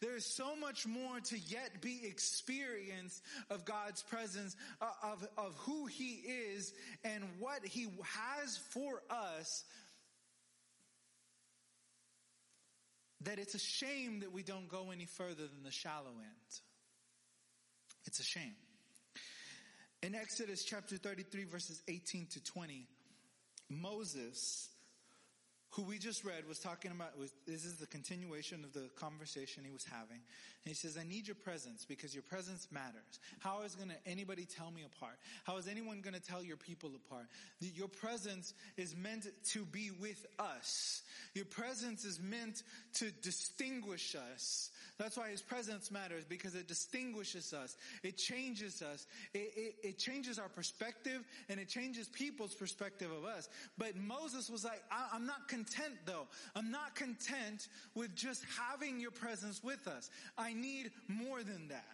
There 0.00 0.16
is 0.16 0.24
so 0.24 0.56
much 0.56 0.86
more 0.86 1.20
to 1.20 1.38
yet 1.38 1.80
be 1.80 2.00
experienced 2.04 3.22
of 3.50 3.64
God's 3.64 4.02
presence, 4.02 4.56
uh, 4.80 4.86
of 5.02 5.27
of 5.36 5.54
who 5.58 5.86
he 5.86 6.22
is 6.54 6.72
and 7.04 7.24
what 7.38 7.64
he 7.64 7.88
has 8.02 8.58
for 8.70 9.02
us 9.10 9.64
that 13.22 13.38
it's 13.38 13.54
a 13.54 13.58
shame 13.58 14.20
that 14.20 14.32
we 14.32 14.42
don't 14.42 14.68
go 14.68 14.90
any 14.92 15.04
further 15.04 15.46
than 15.46 15.62
the 15.64 15.70
shallow 15.70 16.10
end. 16.20 16.60
It's 18.06 18.20
a 18.20 18.24
shame. 18.24 18.54
In 20.02 20.14
Exodus 20.14 20.64
chapter 20.64 20.96
33 20.96 21.44
verses 21.44 21.82
18 21.88 22.28
to 22.32 22.44
20, 22.44 22.86
Moses 23.68 24.68
who 25.70 25.82
we 25.82 25.98
just 25.98 26.24
read 26.24 26.48
was 26.48 26.58
talking 26.58 26.90
about 26.90 27.18
was 27.18 27.32
this 27.46 27.64
is 27.64 27.76
the 27.76 27.86
continuation 27.86 28.64
of 28.64 28.72
the 28.72 28.88
conversation 28.96 29.64
he 29.64 29.70
was 29.70 29.84
having. 29.84 30.20
And 30.64 30.66
he 30.66 30.74
says 30.74 30.98
i 30.98 31.06
need 31.06 31.26
your 31.26 31.34
presence 31.36 31.84
because 31.84 32.14
your 32.14 32.22
presence 32.22 32.68
matters. 32.70 33.20
How 33.38 33.62
is 33.62 33.74
going 33.74 33.90
to 33.90 34.10
anybody 34.10 34.44
tell 34.44 34.70
me 34.70 34.82
apart? 34.84 35.18
How 35.44 35.56
is 35.56 35.68
anyone 35.68 36.00
going 36.00 36.14
to 36.14 36.20
tell 36.20 36.42
your 36.42 36.56
people 36.56 36.90
apart? 37.06 37.26
Your 37.60 37.88
presence 37.88 38.54
is 38.76 38.96
meant 38.96 39.26
to 39.50 39.64
be 39.66 39.90
with 40.00 40.26
us. 40.38 41.02
Your 41.34 41.44
presence 41.44 42.04
is 42.04 42.18
meant 42.18 42.62
to 42.94 43.10
distinguish 43.22 44.16
us. 44.32 44.70
That's 44.98 45.16
why 45.16 45.30
his 45.30 45.42
presence 45.42 45.90
matters 45.90 46.24
because 46.28 46.54
it 46.54 46.66
distinguishes 46.66 47.52
us. 47.52 47.76
It 48.02 48.16
changes 48.16 48.82
us. 48.82 49.06
It, 49.32 49.52
it, 49.54 49.74
it 49.82 49.98
changes 49.98 50.38
our 50.38 50.48
perspective 50.48 51.22
and 51.48 51.60
it 51.60 51.68
changes 51.68 52.08
people's 52.08 52.54
perspective 52.54 53.10
of 53.12 53.24
us. 53.24 53.48
But 53.76 53.96
moses 53.96 54.48
was 54.50 54.64
like 54.64 54.82
i'm 54.90 55.26
not 55.26 55.48
content 55.64 55.94
though. 56.06 56.26
I'm 56.54 56.70
not 56.70 56.94
content 56.94 57.68
with 57.94 58.14
just 58.14 58.44
having 58.58 59.00
your 59.00 59.10
presence 59.10 59.62
with 59.62 59.86
us. 59.86 60.10
I 60.36 60.52
need 60.52 60.90
more 61.08 61.42
than 61.42 61.68
that. 61.68 61.84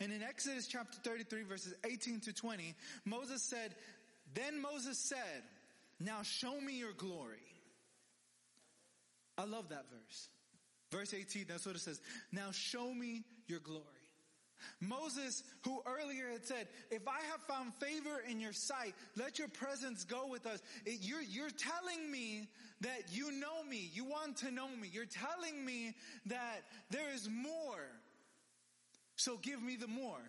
And 0.00 0.12
in 0.12 0.22
Exodus 0.22 0.66
chapter 0.66 0.98
33 1.04 1.42
verses 1.42 1.74
18 1.84 2.20
to 2.20 2.32
20, 2.32 2.74
Moses 3.04 3.42
said, 3.42 3.74
Then 4.34 4.60
Moses 4.60 4.98
said, 4.98 5.42
now 6.00 6.22
show 6.22 6.58
me 6.58 6.78
your 6.78 6.94
glory. 6.94 7.36
I 9.36 9.44
love 9.44 9.68
that 9.68 9.84
verse. 9.90 10.28
Verse 10.90 11.14
18, 11.14 11.44
that's 11.48 11.66
what 11.66 11.76
it 11.76 11.80
says. 11.80 12.00
Now 12.32 12.50
show 12.52 12.92
me 12.92 13.22
your 13.46 13.60
glory. 13.60 13.84
Moses, 14.80 15.42
who 15.64 15.82
earlier 15.86 16.30
had 16.30 16.46
said, 16.46 16.68
if 16.90 17.06
I 17.06 17.20
have 17.30 17.40
found 17.48 17.74
favor 17.74 18.22
in 18.28 18.40
your 18.40 18.52
sight, 18.52 18.94
let 19.16 19.38
your 19.38 19.48
presence 19.48 20.04
go 20.04 20.26
with 20.28 20.46
us. 20.46 20.60
It, 20.86 21.00
you're, 21.02 21.22
you're 21.22 21.50
telling 21.50 22.10
me 22.10 22.48
that 22.80 23.12
you 23.12 23.32
know 23.32 23.62
me. 23.68 23.90
You 23.92 24.04
want 24.04 24.38
to 24.38 24.50
know 24.50 24.68
me. 24.68 24.88
You're 24.92 25.04
telling 25.04 25.64
me 25.64 25.94
that 26.26 26.62
there 26.90 27.12
is 27.14 27.28
more. 27.28 27.86
So 29.16 29.36
give 29.36 29.62
me 29.62 29.76
the 29.76 29.88
more. 29.88 30.22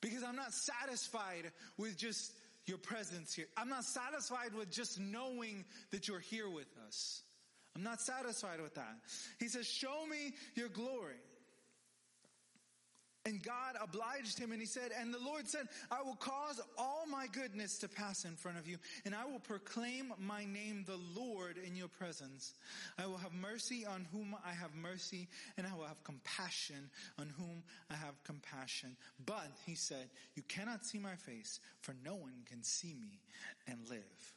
Because 0.00 0.22
I'm 0.22 0.36
not 0.36 0.52
satisfied 0.52 1.50
with 1.78 1.96
just 1.96 2.32
your 2.66 2.78
presence 2.78 3.34
here. 3.34 3.46
I'm 3.56 3.68
not 3.68 3.84
satisfied 3.84 4.54
with 4.56 4.70
just 4.70 5.00
knowing 5.00 5.64
that 5.90 6.08
you're 6.08 6.20
here 6.20 6.48
with 6.48 6.68
us. 6.86 7.22
I'm 7.74 7.82
not 7.82 8.00
satisfied 8.00 8.60
with 8.60 8.74
that. 8.74 8.96
He 9.38 9.48
says, 9.48 9.66
show 9.66 10.06
me 10.06 10.34
your 10.54 10.68
glory. 10.68 11.16
And 13.24 13.40
God 13.40 13.76
obliged 13.80 14.36
him 14.36 14.50
and 14.50 14.60
he 14.60 14.66
said, 14.66 14.90
and 14.98 15.14
the 15.14 15.18
Lord 15.18 15.46
said, 15.46 15.68
I 15.92 16.02
will 16.02 16.16
cause 16.16 16.60
all 16.76 17.04
my 17.08 17.28
goodness 17.28 17.78
to 17.78 17.88
pass 17.88 18.24
in 18.24 18.34
front 18.34 18.58
of 18.58 18.66
you 18.66 18.78
and 19.04 19.14
I 19.14 19.24
will 19.24 19.38
proclaim 19.38 20.12
my 20.18 20.44
name, 20.44 20.84
the 20.84 20.98
Lord, 21.20 21.56
in 21.64 21.76
your 21.76 21.86
presence. 21.86 22.54
I 22.98 23.06
will 23.06 23.18
have 23.18 23.32
mercy 23.32 23.86
on 23.86 24.08
whom 24.10 24.34
I 24.44 24.52
have 24.52 24.74
mercy 24.74 25.28
and 25.56 25.68
I 25.68 25.76
will 25.76 25.84
have 25.84 26.02
compassion 26.02 26.90
on 27.16 27.32
whom 27.38 27.62
I 27.88 27.94
have 27.94 28.20
compassion. 28.24 28.96
But 29.24 29.46
he 29.66 29.76
said, 29.76 30.10
you 30.34 30.42
cannot 30.48 30.84
see 30.84 30.98
my 30.98 31.14
face 31.14 31.60
for 31.80 31.94
no 32.04 32.16
one 32.16 32.42
can 32.50 32.64
see 32.64 32.94
me 33.00 33.20
and 33.68 33.78
live. 33.88 34.34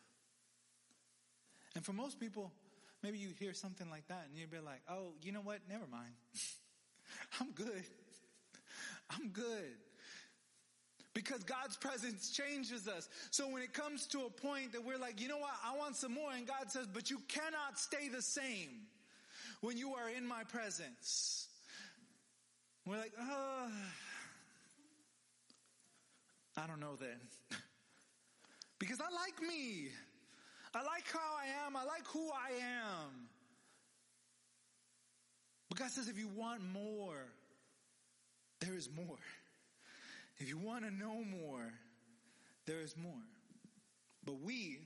And 1.74 1.84
for 1.84 1.94
most 1.94 2.20
people, 2.20 2.52
maybe 3.02 3.18
you 3.18 3.30
hear 3.40 3.56
something 3.56 3.90
like 3.90 4.08
that 4.10 4.28
and 4.30 4.38
you'd 4.38 4.52
be 4.52 4.60
like, 4.60 4.82
oh, 4.88 5.14
you 5.24 5.32
know 5.32 5.42
what? 5.42 5.62
Never 5.68 5.88
mind. 5.92 6.14
I'm 7.42 7.50
good. 7.52 7.84
I'm 9.10 9.30
good. 9.30 9.76
Because 11.14 11.44
God's 11.44 11.78
presence 11.78 12.30
changes 12.32 12.88
us. 12.88 13.08
So 13.32 13.48
when 13.48 13.62
it 13.62 13.74
comes 13.74 14.06
to 14.08 14.26
a 14.26 14.30
point 14.30 14.74
that 14.74 14.84
we're 14.84 14.98
like, 14.98 15.22
you 15.22 15.30
know 15.30 15.38
what, 15.38 15.54
I 15.66 15.78
want 15.78 15.96
some 15.96 16.14
more, 16.14 16.32
and 16.36 16.46
God 16.46 16.70
says, 16.70 16.88
but 16.92 17.10
you 17.10 17.20
cannot 17.30 17.80
stay 17.80 18.10
the 18.10 18.22
same 18.22 18.88
when 19.62 19.78
you 19.78 19.94
are 19.94 20.10
in 20.10 20.28
my 20.28 20.44
presence. 20.44 21.48
We're 22.86 22.98
like, 22.98 23.14
oh, 23.20 23.72
I 26.58 26.68
don't 26.68 26.80
know 26.80 26.96
then. 27.00 27.18
because 28.80 29.00
I 29.00 29.06
like 29.06 29.42
me. 29.42 29.88
I 30.74 30.84
like 30.84 31.06
how 31.12 31.20
I 31.20 31.66
am. 31.66 31.78
I 31.78 31.86
like 31.86 32.06
who 32.08 32.30
I 32.32 32.52
am. 32.58 33.30
But 35.70 35.80
God 35.80 35.90
says 35.90 36.10
if 36.10 36.18
you 36.20 36.28
want 36.28 36.62
more, 36.62 37.26
there 38.60 38.76
is 38.76 38.90
more. 38.96 39.18
If 40.38 40.50
you 40.50 40.58
want 40.58 40.84
to 40.84 40.92
know 40.94 41.24
more, 41.24 41.72
there 42.66 42.82
is 42.82 42.96
more. 42.98 43.14
But 44.26 44.42
we, 44.42 44.80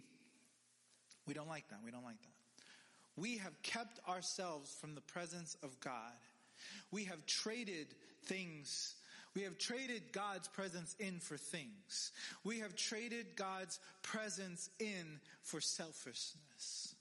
we 1.25 1.34
don't 1.34 1.47
like 1.47 1.67
that. 1.69 1.79
We 1.84 1.91
don't 1.91 2.03
like 2.03 2.21
that. 2.21 2.29
We 3.15 3.38
have 3.38 3.62
kept 3.63 3.99
ourselves 4.08 4.73
from 4.79 4.95
the 4.95 5.01
presence 5.01 5.58
of 5.63 5.79
God. 5.79 6.13
We 6.91 7.05
have 7.05 7.25
traded 7.25 7.88
things. 8.25 8.95
We 9.36 9.43
have 9.43 9.58
traded 9.58 10.12
God's 10.12 10.47
presence 10.47 10.95
in 10.99 11.19
for 11.19 11.38
things. 11.38 12.12
We 12.43 12.60
have 12.60 12.75
traded 12.75 13.36
God's 13.36 13.79
presence 14.01 14.69
in 14.79 15.19
for 15.43 15.62
selfishness. 15.62 16.95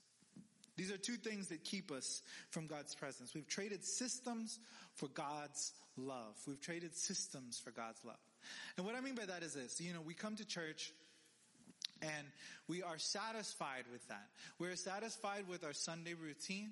These 0.79 0.93
are 0.93 0.97
two 0.97 1.17
things 1.17 1.49
that 1.49 1.65
keep 1.65 1.91
us 1.91 2.21
from 2.51 2.65
God's 2.65 2.95
presence. 2.95 3.33
We've 3.35 3.45
traded 3.45 3.83
systems 3.83 4.59
for 4.95 5.09
God's 5.09 5.73
love. 5.97 6.37
We've 6.47 6.61
traded 6.61 6.95
systems 6.95 7.59
for 7.59 7.71
God's 7.71 7.99
love. 8.05 8.15
And 8.77 8.85
what 8.85 8.95
I 8.95 9.01
mean 9.01 9.15
by 9.15 9.25
that 9.25 9.43
is 9.43 9.55
this, 9.55 9.81
you 9.81 9.93
know, 9.93 9.99
we 9.99 10.13
come 10.13 10.37
to 10.37 10.47
church 10.47 10.93
and 12.01 12.27
we 12.69 12.81
are 12.81 12.97
satisfied 12.97 13.83
with 13.91 14.07
that. 14.07 14.25
We're 14.57 14.77
satisfied 14.77 15.49
with 15.49 15.65
our 15.65 15.73
Sunday 15.73 16.13
routine. 16.13 16.69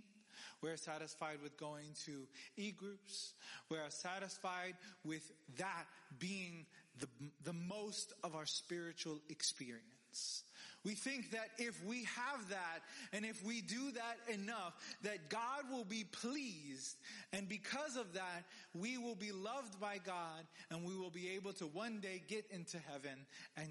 We're 0.62 0.78
satisfied 0.78 1.40
with 1.44 1.58
going 1.58 1.88
to 2.06 2.28
e-groups. 2.56 3.34
We're 3.70 3.90
satisfied 3.90 4.76
with 5.04 5.30
that 5.58 5.86
being 6.18 6.66
the, 7.00 7.08
the 7.44 7.52
most 7.52 8.14
of 8.24 8.36
our 8.36 8.46
spiritual 8.46 9.20
experience. 9.30 10.46
We 10.88 10.96
think 10.96 11.32
that 11.32 11.50
if 11.58 11.84
we 11.84 12.06
have 12.06 12.48
that 12.48 12.80
and 13.12 13.26
if 13.26 13.44
we 13.44 13.60
do 13.60 13.92
that 13.92 14.34
enough, 14.34 14.74
that 15.04 15.28
God 15.28 15.70
will 15.70 15.84
be 15.84 16.06
pleased. 16.06 16.96
And 17.34 17.50
because 17.50 17.98
of 17.98 18.14
that, 18.14 18.46
we 18.74 18.98
will 18.98 19.14
be 19.16 19.34
loved 19.34 19.82
by 19.82 19.98
God 19.98 20.46
and 20.72 20.86
we 20.86 20.96
will 20.96 21.10
be 21.10 21.32
able 21.32 21.52
to 21.56 21.66
one 21.66 22.00
day 22.00 22.24
get 22.30 22.46
into 22.52 22.78
heaven 22.90 23.26
and 23.58 23.68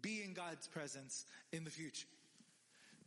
be 0.00 0.22
in 0.22 0.32
God's 0.32 0.66
presence 0.66 1.26
in 1.52 1.64
the 1.64 1.70
future. 1.70 2.08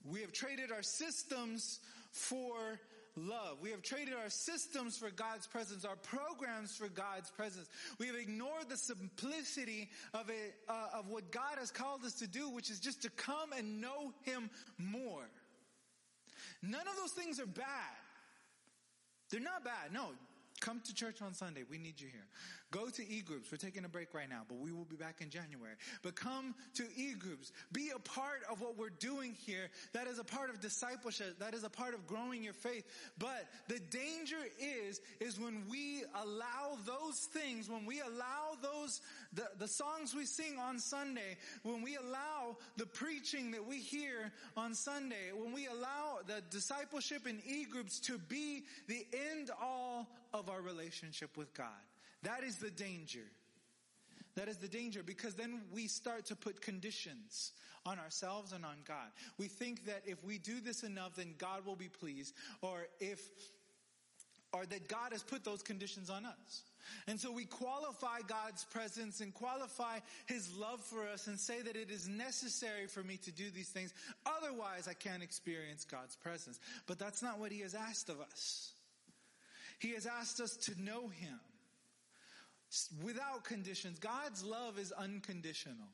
We 0.05 0.21
have 0.21 0.33
traded 0.33 0.71
our 0.71 0.83
systems 0.83 1.79
for 2.11 2.79
love. 3.15 3.57
We 3.61 3.71
have 3.71 3.81
traded 3.81 4.13
our 4.13 4.29
systems 4.29 4.97
for 4.97 5.09
God's 5.09 5.47
presence, 5.47 5.85
our 5.85 5.95
programs 5.95 6.75
for 6.75 6.87
God's 6.87 7.29
presence. 7.31 7.67
We 7.99 8.07
have 8.07 8.15
ignored 8.15 8.69
the 8.69 8.77
simplicity 8.77 9.89
of 10.13 10.29
it, 10.29 10.55
uh, 10.69 10.99
of 10.99 11.09
what 11.09 11.31
God 11.31 11.57
has 11.59 11.71
called 11.71 12.03
us 12.03 12.13
to 12.15 12.27
do, 12.27 12.49
which 12.49 12.69
is 12.69 12.79
just 12.79 13.01
to 13.03 13.09
come 13.09 13.51
and 13.57 13.81
know 13.81 14.13
Him 14.23 14.49
more. 14.77 15.29
None 16.61 16.81
of 16.81 16.95
those 16.97 17.11
things 17.11 17.39
are 17.39 17.45
bad. 17.45 17.65
They're 19.29 19.39
not 19.39 19.63
bad. 19.63 19.93
No, 19.93 20.09
Come 20.61 20.79
to 20.85 20.93
church 20.93 21.23
on 21.23 21.33
Sunday. 21.33 21.63
We 21.67 21.79
need 21.79 21.99
you 21.99 22.07
here. 22.07 22.27
Go 22.71 22.89
to 22.89 23.07
e-groups. 23.07 23.51
We're 23.51 23.57
taking 23.57 23.83
a 23.83 23.89
break 23.89 24.13
right 24.13 24.29
now, 24.29 24.43
but 24.47 24.57
we 24.57 24.71
will 24.71 24.85
be 24.85 24.95
back 24.95 25.19
in 25.19 25.29
January. 25.29 25.75
But 26.03 26.15
come 26.15 26.55
to 26.75 26.83
e-groups. 26.95 27.51
Be 27.73 27.91
a 27.93 27.99
part 27.99 28.43
of 28.49 28.61
what 28.61 28.77
we're 28.77 28.89
doing 28.89 29.35
here. 29.45 29.69
That 29.93 30.07
is 30.07 30.19
a 30.19 30.23
part 30.23 30.49
of 30.49 30.61
discipleship. 30.61 31.37
That 31.39 31.53
is 31.53 31.65
a 31.65 31.69
part 31.69 31.93
of 31.93 32.07
growing 32.07 32.43
your 32.43 32.53
faith. 32.53 32.85
But 33.17 33.45
the 33.67 33.79
danger 33.79 34.37
is, 34.57 35.01
is 35.19 35.37
when 35.37 35.63
we 35.69 36.03
allow 36.15 36.77
those 36.85 37.19
things, 37.33 37.69
when 37.69 37.85
we 37.85 37.99
allow 37.99 38.55
those, 38.61 39.01
the, 39.33 39.47
the 39.59 39.67
songs 39.67 40.15
we 40.15 40.23
sing 40.23 40.57
on 40.57 40.79
Sunday, 40.79 41.37
when 41.63 41.81
we 41.81 41.97
allow 41.97 42.55
the 42.77 42.85
preaching 42.85 43.51
that 43.51 43.67
we 43.67 43.79
hear 43.79 44.31
on 44.55 44.73
Sunday, 44.73 45.31
when 45.35 45.53
we 45.53 45.67
allow 45.67 46.19
the 46.25 46.41
discipleship 46.49 47.27
in 47.27 47.41
e-groups 47.45 47.99
to 47.99 48.17
be 48.17 48.63
the 48.87 49.05
end 49.33 49.51
all 49.61 50.07
of 50.33 50.49
our 50.49 50.61
relationship 50.61 51.35
with 51.35 51.53
God. 51.53 51.67
That 52.23 52.43
is 52.43 52.57
the 52.57 52.69
danger. 52.69 53.25
That 54.35 54.47
is 54.47 54.57
the 54.57 54.67
danger 54.67 55.03
because 55.03 55.35
then 55.35 55.61
we 55.73 55.87
start 55.87 56.25
to 56.27 56.35
put 56.35 56.61
conditions 56.61 57.51
on 57.85 57.99
ourselves 57.99 58.53
and 58.53 58.63
on 58.63 58.77
God. 58.87 59.09
We 59.37 59.47
think 59.47 59.85
that 59.85 60.03
if 60.05 60.23
we 60.23 60.37
do 60.37 60.59
this 60.61 60.83
enough, 60.83 61.15
then 61.15 61.33
God 61.37 61.65
will 61.65 61.75
be 61.75 61.89
pleased 61.89 62.33
or 62.61 62.87
if, 62.99 63.19
or 64.53 64.65
that 64.65 64.87
God 64.87 65.11
has 65.11 65.23
put 65.23 65.43
those 65.43 65.61
conditions 65.61 66.09
on 66.09 66.25
us. 66.25 66.61
And 67.07 67.19
so 67.19 67.31
we 67.31 67.45
qualify 67.45 68.19
God's 68.27 68.63
presence 68.65 69.21
and 69.21 69.33
qualify 69.33 69.99
His 70.25 70.51
love 70.55 70.81
for 70.81 71.07
us 71.07 71.27
and 71.27 71.39
say 71.39 71.61
that 71.61 71.75
it 71.75 71.91
is 71.91 72.07
necessary 72.07 72.87
for 72.87 73.03
me 73.03 73.17
to 73.17 73.31
do 73.31 73.49
these 73.49 73.69
things. 73.69 73.93
Otherwise 74.25 74.87
I 74.87 74.93
can't 74.93 75.23
experience 75.23 75.85
God's 75.85 76.15
presence. 76.15 76.59
But 76.87 76.99
that's 76.99 77.21
not 77.21 77.39
what 77.39 77.51
He 77.51 77.61
has 77.61 77.75
asked 77.75 78.09
of 78.09 78.19
us. 78.21 78.71
He 79.79 79.93
has 79.93 80.05
asked 80.05 80.39
us 80.39 80.55
to 80.57 80.81
know 80.81 81.07
Him 81.07 81.39
without 83.03 83.43
conditions. 83.43 83.99
God's 83.99 84.43
love 84.43 84.79
is 84.79 84.91
unconditional. 84.91 85.87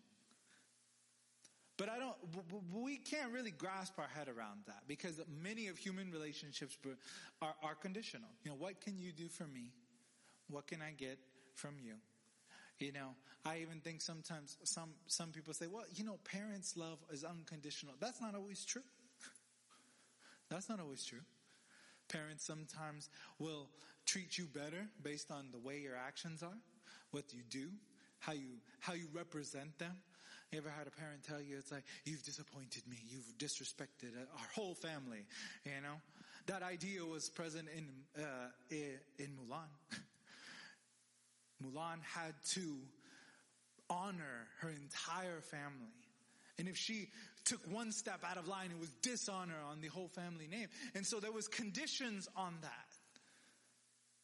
But 1.78 1.90
I 1.90 2.00
don't, 2.00 2.16
we 2.74 2.98
can't 2.98 3.32
really 3.32 3.52
grasp 3.52 4.00
our 4.00 4.08
head 4.08 4.28
around 4.28 4.62
that 4.66 4.82
because 4.88 5.22
many 5.44 5.68
of 5.68 5.78
human 5.78 6.12
relationships 6.12 6.76
are, 7.42 7.54
are 7.62 7.76
conditional. 7.76 8.30
You 8.44 8.52
know, 8.52 8.58
what 8.58 8.82
can 8.82 8.98
you 9.00 9.12
do 9.12 9.28
for 9.28 9.44
me? 9.44 9.72
What 10.50 10.66
can 10.66 10.82
I 10.82 10.92
get 10.98 11.20
from 11.54 11.76
you? 11.80 11.94
You 12.80 12.94
know, 12.94 13.10
I 13.46 13.60
even 13.60 13.80
think 13.80 14.02
sometimes 14.02 14.58
some, 14.64 14.90
some 15.06 15.30
people 15.30 15.54
say, 15.54 15.68
well, 15.68 15.86
you 15.94 16.04
know, 16.04 16.18
parents' 16.24 16.76
love 16.76 16.98
is 17.12 17.24
unconditional. 17.24 17.94
That's 18.00 18.22
not 18.22 18.34
always 18.34 18.66
true. 18.66 18.84
That's 20.50 20.70
not 20.70 20.80
always 20.80 21.06
true. 21.06 21.22
Parents 22.08 22.44
sometimes 22.44 23.10
will 23.40 23.68
treat 24.08 24.38
you 24.38 24.46
better 24.46 24.88
based 25.04 25.32
on 25.32 25.50
the 25.52 25.60
way 25.60 25.80
your 25.80 25.96
actions 25.96 26.42
are, 26.42 26.58
what 27.12 27.26
you 27.34 27.42
do, 27.50 27.70
how 28.20 28.34
you, 28.34 28.58
how 28.80 28.94
you 28.94 29.08
represent 29.14 29.78
them. 29.78 29.96
You 30.52 30.60
ever 30.60 30.70
had 30.70 30.88
a 30.88 30.92
parent 30.92 31.24
tell 31.24 31.42
you, 31.42 31.58
it's 31.58 31.72
like, 31.72 31.84
you've 32.06 32.24
disappointed 32.24 32.84
me, 32.90 32.98
you've 33.10 33.38
disrespected 33.38 34.16
our 34.18 34.48
whole 34.56 34.74
family, 34.74 35.26
you 35.66 35.72
know? 35.84 36.00
That 36.46 36.64
idea 36.64 37.04
was 37.04 37.30
present 37.30 37.68
in, 37.76 37.90
uh, 38.24 38.48
in 38.72 39.28
Mulan. 39.36 39.68
Mulan 41.64 42.02
had 42.04 42.34
to 42.52 42.78
honor 43.90 44.48
her 44.62 44.70
entire 44.70 45.42
family. 45.42 45.92
And 46.58 46.70
if 46.70 46.78
she 46.78 47.10
took 47.44 47.60
one 47.70 47.92
step 47.92 48.22
out 48.30 48.38
of 48.38 48.48
line, 48.48 48.72
it 48.72 48.80
was 48.80 48.92
dishonor 49.02 49.56
on 49.70 49.82
the 49.82 49.88
whole 49.88 50.08
family 50.08 50.48
name. 50.48 50.68
And 50.96 51.06
so 51.06 51.20
there 51.20 51.32
was 51.32 51.48
conditions 51.48 52.28
on 52.36 52.56
that. 52.62 52.87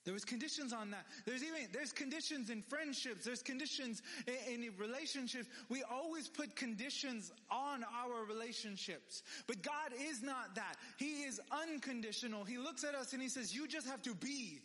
There 0.06 0.13
was 0.13 0.26
conditions 0.26 0.74
on 0.74 0.92
that. 0.92 1.06
There's 1.26 1.44
even, 1.44 1.62
there's 1.72 1.94
conditions 1.94 2.50
in 2.50 2.62
friendships. 2.62 3.24
There's 3.24 3.42
conditions 3.42 4.02
in, 4.28 4.63
in, 4.63 4.70
relationships. 4.78 5.48
We 5.70 5.82
always 5.89 6.28
put 6.28 6.58
conditions 6.58 7.32
on 7.50 7.86
our 7.86 8.26
relationships. 8.26 9.24
But 9.48 9.62
God 9.62 9.94
is 10.10 10.22
not 10.22 10.56
that. 10.56 10.76
He 10.98 11.24
is 11.24 11.39
unconditional. 11.52 12.44
He 12.44 12.58
looks 12.58 12.84
at 12.84 12.96
us 12.96 13.13
and 13.13 13.22
he 13.22 13.30
says, 13.30 13.56
you 13.56 13.66
just 13.66 13.88
have 13.88 14.02
to 14.02 14.13
be 14.13 14.60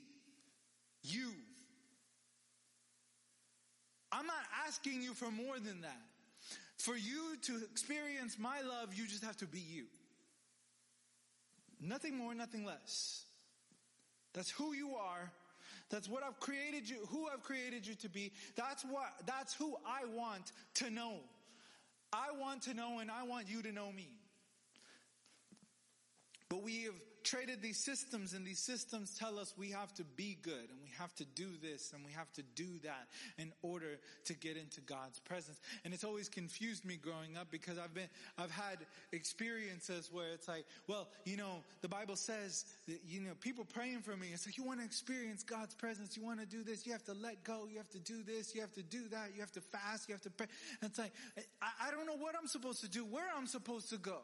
you. 1.05 1.31
I'm 4.11 4.27
not 4.27 4.43
asking 4.67 5.03
you 5.03 5.15
for 5.15 5.31
more 5.31 5.61
than 5.61 5.83
that. 5.83 6.01
For 6.79 6.97
you 6.97 7.37
to 7.43 7.57
experience 7.71 8.39
my 8.39 8.61
love, 8.63 8.95
you 8.95 9.07
just 9.07 9.25
have 9.25 9.37
to 9.39 9.47
be 9.47 9.61
you. 9.61 9.85
Nothing 11.81 12.17
more, 12.17 12.35
nothing 12.35 12.65
less. 12.65 13.25
That's 14.35 14.51
who 14.51 14.75
you 14.75 14.95
are. 14.95 15.31
That's 15.91 16.09
what 16.09 16.23
I've 16.23 16.39
created 16.39 16.89
you, 16.89 16.97
who 17.11 17.29
I've 17.29 17.43
created 17.43 17.87
you 17.87 17.95
to 17.97 18.09
be. 18.09 18.33
That's 18.57 18.85
what, 18.85 19.13
that's 19.27 19.55
who 19.55 19.75
I 19.87 20.05
want 20.15 20.53
to 20.75 20.91
know. 20.91 21.15
I 22.13 22.29
want 22.39 22.63
to 22.63 22.75
know 22.75 22.99
and 23.01 23.11
I 23.11 23.23
want 23.25 23.49
you 23.49 23.63
to 23.63 23.73
know 23.73 23.91
me. 23.93 24.09
But 26.49 26.63
we 26.63 26.85
have 26.85 26.95
traded 27.25 27.63
these 27.63 27.79
systems 27.79 28.33
and 28.33 28.47
these 28.47 28.59
systems 28.59 29.15
tell 29.19 29.39
us 29.39 29.55
we 29.57 29.71
have 29.71 29.93
to 29.95 30.05
be 30.17 30.37
good 30.43 30.53
and 30.55 30.79
we 30.83 30.91
have 30.99 31.15
to 31.17 31.25
do 31.35 31.47
this 31.63 31.93
and 31.95 32.05
we 32.05 32.13
have 32.13 32.33
to 32.33 32.43
do 32.55 32.67
that 32.83 33.09
in 33.39 33.53
order 33.63 33.99
to 34.25 34.35
get 34.35 34.57
into 34.57 34.81
God's 34.81 35.19
presence. 35.21 35.61
And 35.85 35.95
it's 35.95 36.05
always 36.05 36.29
confused 36.29 36.85
me 36.85 36.97
growing 36.97 37.37
up 37.37 37.51
because 37.51 37.79
I've 37.79 37.95
been, 37.95 38.09
I've 38.37 38.51
had 38.51 38.79
experiences 39.13 40.11
where 40.13 40.33
it's 40.33 40.49
like, 40.49 40.65
well, 40.87 41.09
you 41.25 41.37
know, 41.37 41.63
the 41.83 41.89
Bible 41.89 42.17
says 42.17 42.65
that, 42.87 43.01
you 43.07 43.21
know, 43.21 43.33
people 43.41 43.65
praying 43.65 44.01
for 44.01 44.17
me. 44.17 44.29
It's 44.33 44.47
like, 44.47 44.57
you 44.57 44.65
want 44.65 44.81
to 44.81 44.85
experience 44.87 45.43
God's 45.43 45.75
presence. 45.75 46.17
You 46.17 46.25
want 46.25 46.41
to 46.41 46.47
do 46.47 46.63
this. 46.63 46.87
You 46.87 46.93
have 46.93 47.05
to 47.05 47.15
let 47.15 47.45
go. 47.45 47.67
You 47.71 47.79
have 47.79 47.91
to 47.91 47.99
do 47.99 48.23
this. 48.23 48.55
You 48.55 48.61
have 48.61 48.73
to 48.75 48.83
do 48.83 49.09
that. 49.09 49.31
You 49.35 49.41
have 49.41 49.53
to 49.53 49.61
fast. 49.61 50.09
You 50.09 50.15
have 50.15 50.23
to 50.23 50.31
pray. 50.31 50.47
And 50.81 50.91
it's 50.91 50.99
like, 50.99 51.13
I, 51.63 51.89
I 51.89 51.91
don't 51.91 52.07
know 52.07 52.17
what 52.17 52.35
I'm 52.41 52.47
supposed 52.47 52.81
to 52.81 52.89
do, 52.89 53.05
where 53.05 53.27
I'm 53.37 53.47
supposed 53.47 53.91
to 53.91 53.99
go. 53.99 54.19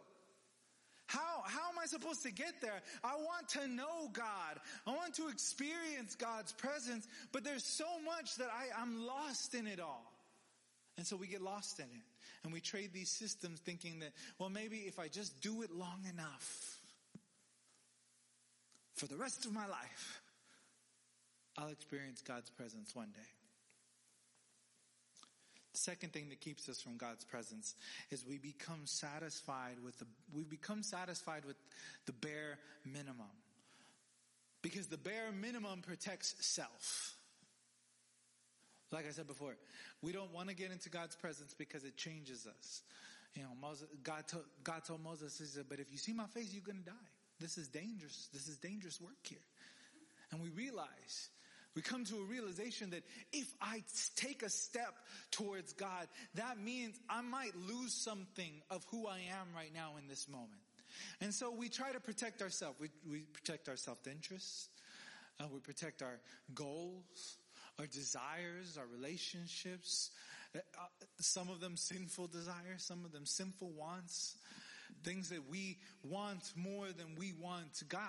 How, 1.06 1.42
how 1.44 1.68
am 1.70 1.78
I 1.82 1.86
supposed 1.86 2.22
to 2.22 2.32
get 2.32 2.60
there? 2.60 2.80
I 3.02 3.14
want 3.16 3.48
to 3.50 3.68
know 3.68 4.08
God. 4.12 4.58
I 4.86 4.90
want 4.90 5.14
to 5.14 5.28
experience 5.28 6.14
God's 6.14 6.52
presence, 6.52 7.06
but 7.32 7.44
there's 7.44 7.64
so 7.64 7.86
much 8.04 8.36
that 8.36 8.48
I, 8.48 8.80
I'm 8.80 9.06
lost 9.06 9.54
in 9.54 9.66
it 9.66 9.80
all. 9.80 10.10
And 10.96 11.06
so 11.06 11.16
we 11.16 11.26
get 11.26 11.42
lost 11.42 11.78
in 11.78 11.86
it. 11.86 12.04
And 12.42 12.52
we 12.52 12.60
trade 12.60 12.90
these 12.92 13.10
systems 13.10 13.60
thinking 13.60 14.00
that, 14.00 14.12
well, 14.38 14.50
maybe 14.50 14.78
if 14.86 14.98
I 14.98 15.08
just 15.08 15.40
do 15.40 15.62
it 15.62 15.70
long 15.70 16.00
enough, 16.12 16.78
for 18.94 19.06
the 19.06 19.16
rest 19.16 19.44
of 19.44 19.52
my 19.52 19.66
life, 19.66 20.22
I'll 21.58 21.68
experience 21.68 22.22
God's 22.22 22.50
presence 22.50 22.94
one 22.94 23.08
day. 23.08 23.43
Second 25.74 26.12
thing 26.12 26.28
that 26.28 26.40
keeps 26.40 26.68
us 26.68 26.80
from 26.80 26.96
God's 26.96 27.24
presence 27.24 27.74
is 28.10 28.24
we 28.24 28.38
become 28.38 28.82
satisfied 28.84 29.76
with 29.84 29.98
the, 29.98 30.06
we 30.32 30.44
become 30.44 30.82
satisfied 30.82 31.44
with 31.44 31.56
the 32.06 32.12
bare 32.12 32.58
minimum. 32.84 33.26
Because 34.62 34.86
the 34.86 34.96
bare 34.96 35.32
minimum 35.32 35.82
protects 35.82 36.36
self. 36.40 37.16
Like 38.92 39.06
I 39.08 39.10
said 39.10 39.26
before, 39.26 39.56
we 40.00 40.12
don't 40.12 40.32
want 40.32 40.48
to 40.48 40.54
get 40.54 40.70
into 40.70 40.88
God's 40.88 41.16
presence 41.16 41.54
because 41.58 41.84
it 41.84 41.96
changes 41.96 42.46
us. 42.46 42.82
You 43.34 43.42
know, 43.42 43.48
Moses, 43.60 43.88
God, 44.04 44.28
told, 44.28 44.44
God 44.62 44.84
told 44.86 45.02
Moses, 45.02 45.36
he 45.36 45.44
said, 45.44 45.64
but 45.68 45.80
if 45.80 45.90
you 45.90 45.98
see 45.98 46.12
my 46.12 46.26
face, 46.26 46.50
you're 46.52 46.62
going 46.62 46.78
to 46.78 46.90
die. 46.90 47.08
This 47.40 47.58
is 47.58 47.66
dangerous. 47.66 48.28
This 48.32 48.46
is 48.46 48.58
dangerous 48.58 49.00
work 49.00 49.18
here. 49.24 49.38
And 50.30 50.40
we 50.40 50.50
realize 50.50 51.30
we 51.74 51.82
come 51.82 52.04
to 52.04 52.16
a 52.16 52.24
realization 52.24 52.90
that 52.90 53.02
if 53.32 53.52
I 53.60 53.82
take 54.16 54.42
a 54.42 54.48
step 54.48 54.94
towards 55.30 55.72
God, 55.72 56.06
that 56.34 56.58
means 56.58 56.98
I 57.08 57.22
might 57.22 57.56
lose 57.56 57.92
something 57.92 58.52
of 58.70 58.84
who 58.90 59.06
I 59.06 59.18
am 59.18 59.48
right 59.54 59.72
now 59.74 59.92
in 60.00 60.08
this 60.08 60.28
moment. 60.28 60.60
And 61.20 61.34
so 61.34 61.50
we 61.50 61.68
try 61.68 61.92
to 61.92 62.00
protect 62.00 62.42
ourselves. 62.42 62.78
We, 62.78 62.90
we 63.10 63.20
protect 63.20 63.68
our 63.68 63.76
self-interests. 63.76 64.68
Uh, 65.40 65.46
we 65.52 65.58
protect 65.58 66.02
our 66.02 66.20
goals, 66.54 67.38
our 67.80 67.86
desires, 67.86 68.78
our 68.78 68.86
relationships. 68.86 70.10
Uh, 70.54 70.60
some 71.18 71.48
of 71.48 71.60
them 71.60 71.76
sinful 71.76 72.28
desires, 72.28 72.84
some 72.84 73.04
of 73.04 73.10
them 73.10 73.26
sinful 73.26 73.70
wants. 73.76 74.36
Things 75.02 75.30
that 75.30 75.50
we 75.50 75.78
want 76.04 76.52
more 76.54 76.86
than 76.96 77.16
we 77.18 77.32
want 77.40 77.82
God. 77.88 78.04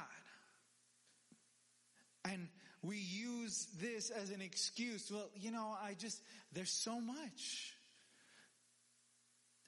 And 2.24 2.48
we 2.86 2.98
use 2.98 3.68
this 3.80 4.10
as 4.10 4.30
an 4.30 4.42
excuse. 4.42 5.12
Well, 5.12 5.30
you 5.36 5.52
know, 5.52 5.76
I 5.82 5.94
just, 5.94 6.22
there's 6.54 6.72
so 6.72 7.00
much. 7.00 7.74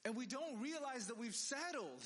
And 0.05 0.15
we 0.15 0.25
don't 0.25 0.61
realize 0.61 1.07
that 1.07 1.17
we've 1.17 1.35
settled. 1.35 2.03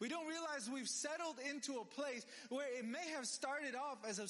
We 0.00 0.08
don't 0.08 0.26
realize 0.26 0.68
we've 0.72 0.88
settled 0.88 1.36
into 1.50 1.80
a 1.80 1.84
place 1.84 2.24
where 2.50 2.66
it 2.78 2.84
may 2.84 3.08
have 3.14 3.24
started 3.26 3.74
off 3.74 3.98
as 4.06 4.18
a, 4.18 4.28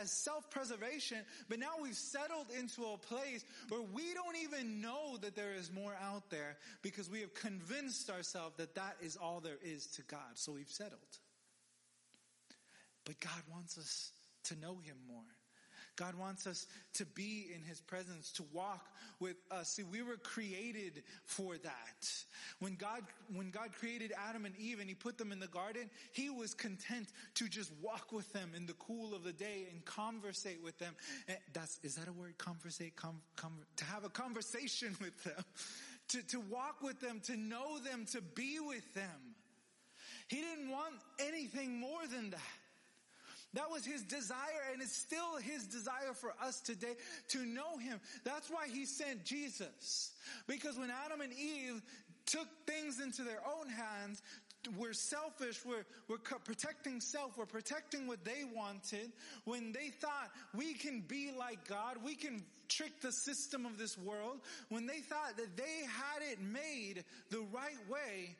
as 0.00 0.12
self-preservation, 0.12 1.18
but 1.48 1.58
now 1.58 1.72
we've 1.80 1.96
settled 1.96 2.46
into 2.58 2.84
a 2.84 2.96
place 2.96 3.44
where 3.68 3.82
we 3.92 4.14
don't 4.14 4.36
even 4.42 4.80
know 4.80 5.16
that 5.22 5.34
there 5.34 5.54
is 5.54 5.72
more 5.72 5.94
out 6.02 6.30
there 6.30 6.56
because 6.82 7.10
we 7.10 7.20
have 7.20 7.34
convinced 7.34 8.10
ourselves 8.10 8.56
that 8.56 8.74
that 8.76 8.96
is 9.02 9.16
all 9.16 9.40
there 9.40 9.58
is 9.64 9.86
to 9.86 10.02
God. 10.02 10.20
So 10.34 10.52
we've 10.52 10.70
settled. 10.70 11.00
But 13.04 13.18
God 13.18 13.42
wants 13.52 13.78
us 13.78 14.12
to 14.44 14.58
know 14.60 14.78
Him 14.84 14.96
more. 15.08 15.22
God 15.96 16.14
wants 16.14 16.46
us 16.46 16.66
to 16.94 17.04
be 17.04 17.48
in 17.54 17.62
His 17.62 17.80
presence, 17.80 18.32
to 18.32 18.44
walk 18.52 18.88
with 19.20 19.36
us. 19.50 19.68
See, 19.68 19.82
we 19.82 20.02
were 20.02 20.16
created 20.16 21.02
for 21.24 21.56
that. 21.58 22.12
When 22.60 22.76
God, 22.76 23.02
when 23.34 23.50
God 23.50 23.70
created 23.78 24.12
Adam 24.28 24.46
and 24.46 24.56
Eve 24.56 24.80
and 24.80 24.88
He 24.88 24.94
put 24.94 25.18
them 25.18 25.32
in 25.32 25.38
the 25.38 25.48
garden, 25.48 25.90
He 26.12 26.30
was 26.30 26.54
content 26.54 27.08
to 27.34 27.48
just 27.48 27.70
walk 27.82 28.10
with 28.10 28.32
them 28.32 28.52
in 28.56 28.66
the 28.66 28.72
cool 28.74 29.14
of 29.14 29.22
the 29.22 29.32
day 29.32 29.66
and 29.70 29.84
conversate 29.84 30.62
with 30.62 30.78
them. 30.78 30.94
And 31.28 31.36
that's, 31.52 31.78
is 31.82 31.96
that 31.96 32.08
a 32.08 32.12
word? 32.12 32.38
Conversate? 32.38 32.96
Com, 32.96 33.20
com, 33.36 33.52
to 33.76 33.84
have 33.84 34.04
a 34.04 34.10
conversation 34.10 34.96
with 35.00 35.22
them. 35.24 35.44
To, 36.08 36.22
to 36.28 36.40
walk 36.40 36.82
with 36.82 37.00
them, 37.00 37.20
to 37.24 37.36
know 37.36 37.78
them, 37.78 38.06
to 38.12 38.20
be 38.20 38.58
with 38.60 38.94
them. 38.94 39.36
He 40.28 40.36
didn't 40.36 40.70
want 40.70 40.94
anything 41.18 41.78
more 41.78 42.06
than 42.10 42.30
that. 42.30 42.40
That 43.54 43.70
was 43.70 43.84
his 43.84 44.02
desire 44.02 44.70
and 44.72 44.80
it's 44.80 44.96
still 44.96 45.36
his 45.36 45.66
desire 45.66 46.14
for 46.14 46.32
us 46.42 46.60
today 46.60 46.94
to 47.28 47.44
know 47.44 47.76
him. 47.78 48.00
That's 48.24 48.48
why 48.48 48.68
he 48.68 48.86
sent 48.86 49.24
Jesus. 49.24 50.12
Because 50.46 50.78
when 50.78 50.90
Adam 51.04 51.20
and 51.20 51.32
Eve 51.32 51.82
took 52.24 52.48
things 52.66 53.00
into 53.00 53.22
their 53.22 53.40
own 53.46 53.68
hands, 53.68 54.22
we're 54.78 54.92
selfish, 54.92 55.60
we're, 55.64 55.84
we're 56.08 56.18
protecting 56.18 57.00
self, 57.00 57.36
we're 57.36 57.46
protecting 57.46 58.06
what 58.06 58.24
they 58.24 58.44
wanted. 58.54 59.12
When 59.44 59.72
they 59.72 59.88
thought 59.88 60.30
we 60.54 60.74
can 60.74 61.00
be 61.00 61.30
like 61.36 61.66
God, 61.66 61.96
we 62.04 62.14
can 62.14 62.42
trick 62.68 63.00
the 63.00 63.12
system 63.12 63.66
of 63.66 63.76
this 63.76 63.98
world, 63.98 64.38
when 64.68 64.86
they 64.86 65.00
thought 65.00 65.36
that 65.36 65.56
they 65.56 65.84
had 65.84 66.22
it 66.22 66.40
made 66.40 67.04
the 67.30 67.40
right 67.52 67.76
way, 67.90 68.36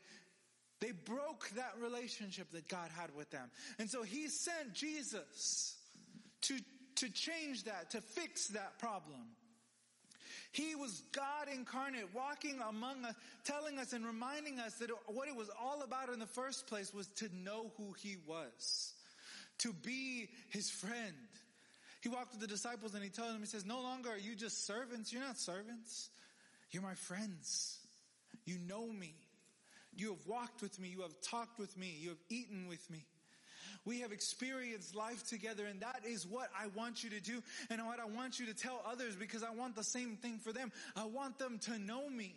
they 0.82 0.90
broke 0.90 1.48
that 1.50 1.74
relationship 1.80 2.50
that 2.50 2.66
God 2.66 2.90
had 2.98 3.14
with 3.16 3.30
them. 3.30 3.48
And 3.78 3.88
so 3.88 4.02
he 4.02 4.26
sent 4.26 4.74
Jesus 4.74 5.76
to, 6.42 6.58
to 6.96 7.08
change 7.08 7.64
that, 7.64 7.92
to 7.92 8.00
fix 8.00 8.48
that 8.48 8.80
problem. 8.80 9.20
He 10.50 10.74
was 10.74 11.02
God 11.12 11.46
incarnate, 11.54 12.12
walking 12.12 12.60
among 12.68 13.04
us, 13.04 13.14
telling 13.44 13.78
us 13.78 13.92
and 13.92 14.04
reminding 14.04 14.58
us 14.58 14.74
that 14.74 14.90
what 15.06 15.28
it 15.28 15.36
was 15.36 15.48
all 15.58 15.82
about 15.82 16.12
in 16.12 16.18
the 16.18 16.26
first 16.26 16.66
place 16.66 16.92
was 16.92 17.06
to 17.16 17.28
know 17.42 17.70
who 17.78 17.94
He 18.02 18.16
was, 18.26 18.92
to 19.58 19.72
be 19.72 20.28
His 20.50 20.68
friend. 20.68 21.14
He 22.02 22.08
walked 22.08 22.32
with 22.32 22.40
the 22.40 22.48
disciples 22.48 22.94
and 22.94 23.04
He 23.04 23.08
told 23.08 23.30
them, 23.30 23.40
He 23.40 23.46
says, 23.46 23.64
no 23.64 23.80
longer 23.80 24.10
are 24.10 24.18
you 24.18 24.34
just 24.34 24.66
servants. 24.66 25.12
You're 25.12 25.22
not 25.22 25.38
servants. 25.38 26.10
You're 26.72 26.82
my 26.82 26.94
friends. 26.94 27.78
You 28.44 28.58
know 28.58 28.86
me. 28.86 29.14
You 29.96 30.10
have 30.10 30.26
walked 30.26 30.62
with 30.62 30.78
me. 30.80 30.88
You 30.88 31.02
have 31.02 31.14
talked 31.22 31.58
with 31.58 31.76
me. 31.76 31.96
You 31.98 32.10
have 32.10 32.22
eaten 32.30 32.66
with 32.68 32.88
me. 32.90 33.04
We 33.84 34.00
have 34.00 34.12
experienced 34.12 34.94
life 34.94 35.26
together 35.28 35.66
and 35.66 35.80
that 35.80 36.02
is 36.06 36.24
what 36.24 36.50
I 36.56 36.68
want 36.68 37.02
you 37.02 37.10
to 37.10 37.20
do 37.20 37.42
and 37.68 37.84
what 37.84 37.98
I 37.98 38.04
want 38.04 38.38
you 38.38 38.46
to 38.46 38.54
tell 38.54 38.80
others 38.86 39.16
because 39.16 39.42
I 39.42 39.50
want 39.50 39.74
the 39.74 39.82
same 39.82 40.16
thing 40.16 40.38
for 40.38 40.52
them. 40.52 40.70
I 40.94 41.06
want 41.06 41.38
them 41.38 41.58
to 41.64 41.78
know 41.78 42.08
me. 42.08 42.36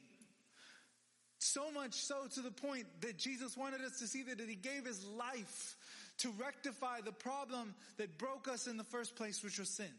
So 1.37 1.69
much 1.71 1.93
so 1.93 2.27
to 2.33 2.41
the 2.41 2.51
point 2.51 2.87
that 3.01 3.17
Jesus 3.17 3.55
wanted 3.55 3.81
us 3.81 3.99
to 3.99 4.07
see 4.07 4.23
that 4.23 4.39
he 4.39 4.55
gave 4.55 4.85
his 4.85 5.05
life 5.05 5.75
to 6.19 6.31
rectify 6.39 7.01
the 7.01 7.11
problem 7.11 7.75
that 7.97 8.17
broke 8.17 8.47
us 8.47 8.67
in 8.67 8.77
the 8.77 8.83
first 8.85 9.15
place, 9.15 9.43
which 9.43 9.59
was 9.59 9.75
sin. 9.75 9.91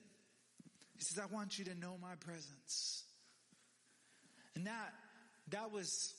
He 0.97 1.05
says, 1.05 1.23
I 1.23 1.33
want 1.33 1.59
you 1.59 1.67
to 1.67 1.75
know 1.75 1.97
my 2.01 2.15
presence. 2.19 3.05
And 4.55 4.67
that, 4.67 4.95
that 5.51 5.71
was 5.71 6.15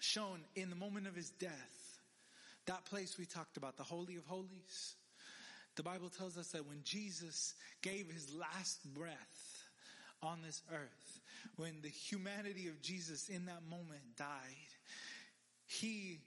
shown 0.00 0.40
in 0.56 0.70
the 0.70 0.76
moment 0.76 1.06
of 1.06 1.14
his 1.14 1.30
death. 1.30 2.00
That 2.66 2.84
place 2.84 3.16
we 3.18 3.26
talked 3.26 3.56
about, 3.56 3.76
the 3.76 3.82
Holy 3.82 4.16
of 4.16 4.26
Holies. 4.26 4.94
The 5.76 5.82
Bible 5.82 6.08
tells 6.08 6.36
us 6.36 6.48
that 6.48 6.66
when 6.66 6.80
Jesus 6.84 7.54
gave 7.82 8.10
his 8.10 8.32
last 8.34 8.84
breath 8.92 9.62
on 10.22 10.42
this 10.42 10.62
earth, 10.72 11.20
when 11.56 11.80
the 11.82 11.88
humanity 11.88 12.68
of 12.68 12.82
Jesus 12.82 13.28
in 13.28 13.46
that 13.46 13.62
moment 13.68 14.16
died, 14.16 14.26
he, 15.66 16.18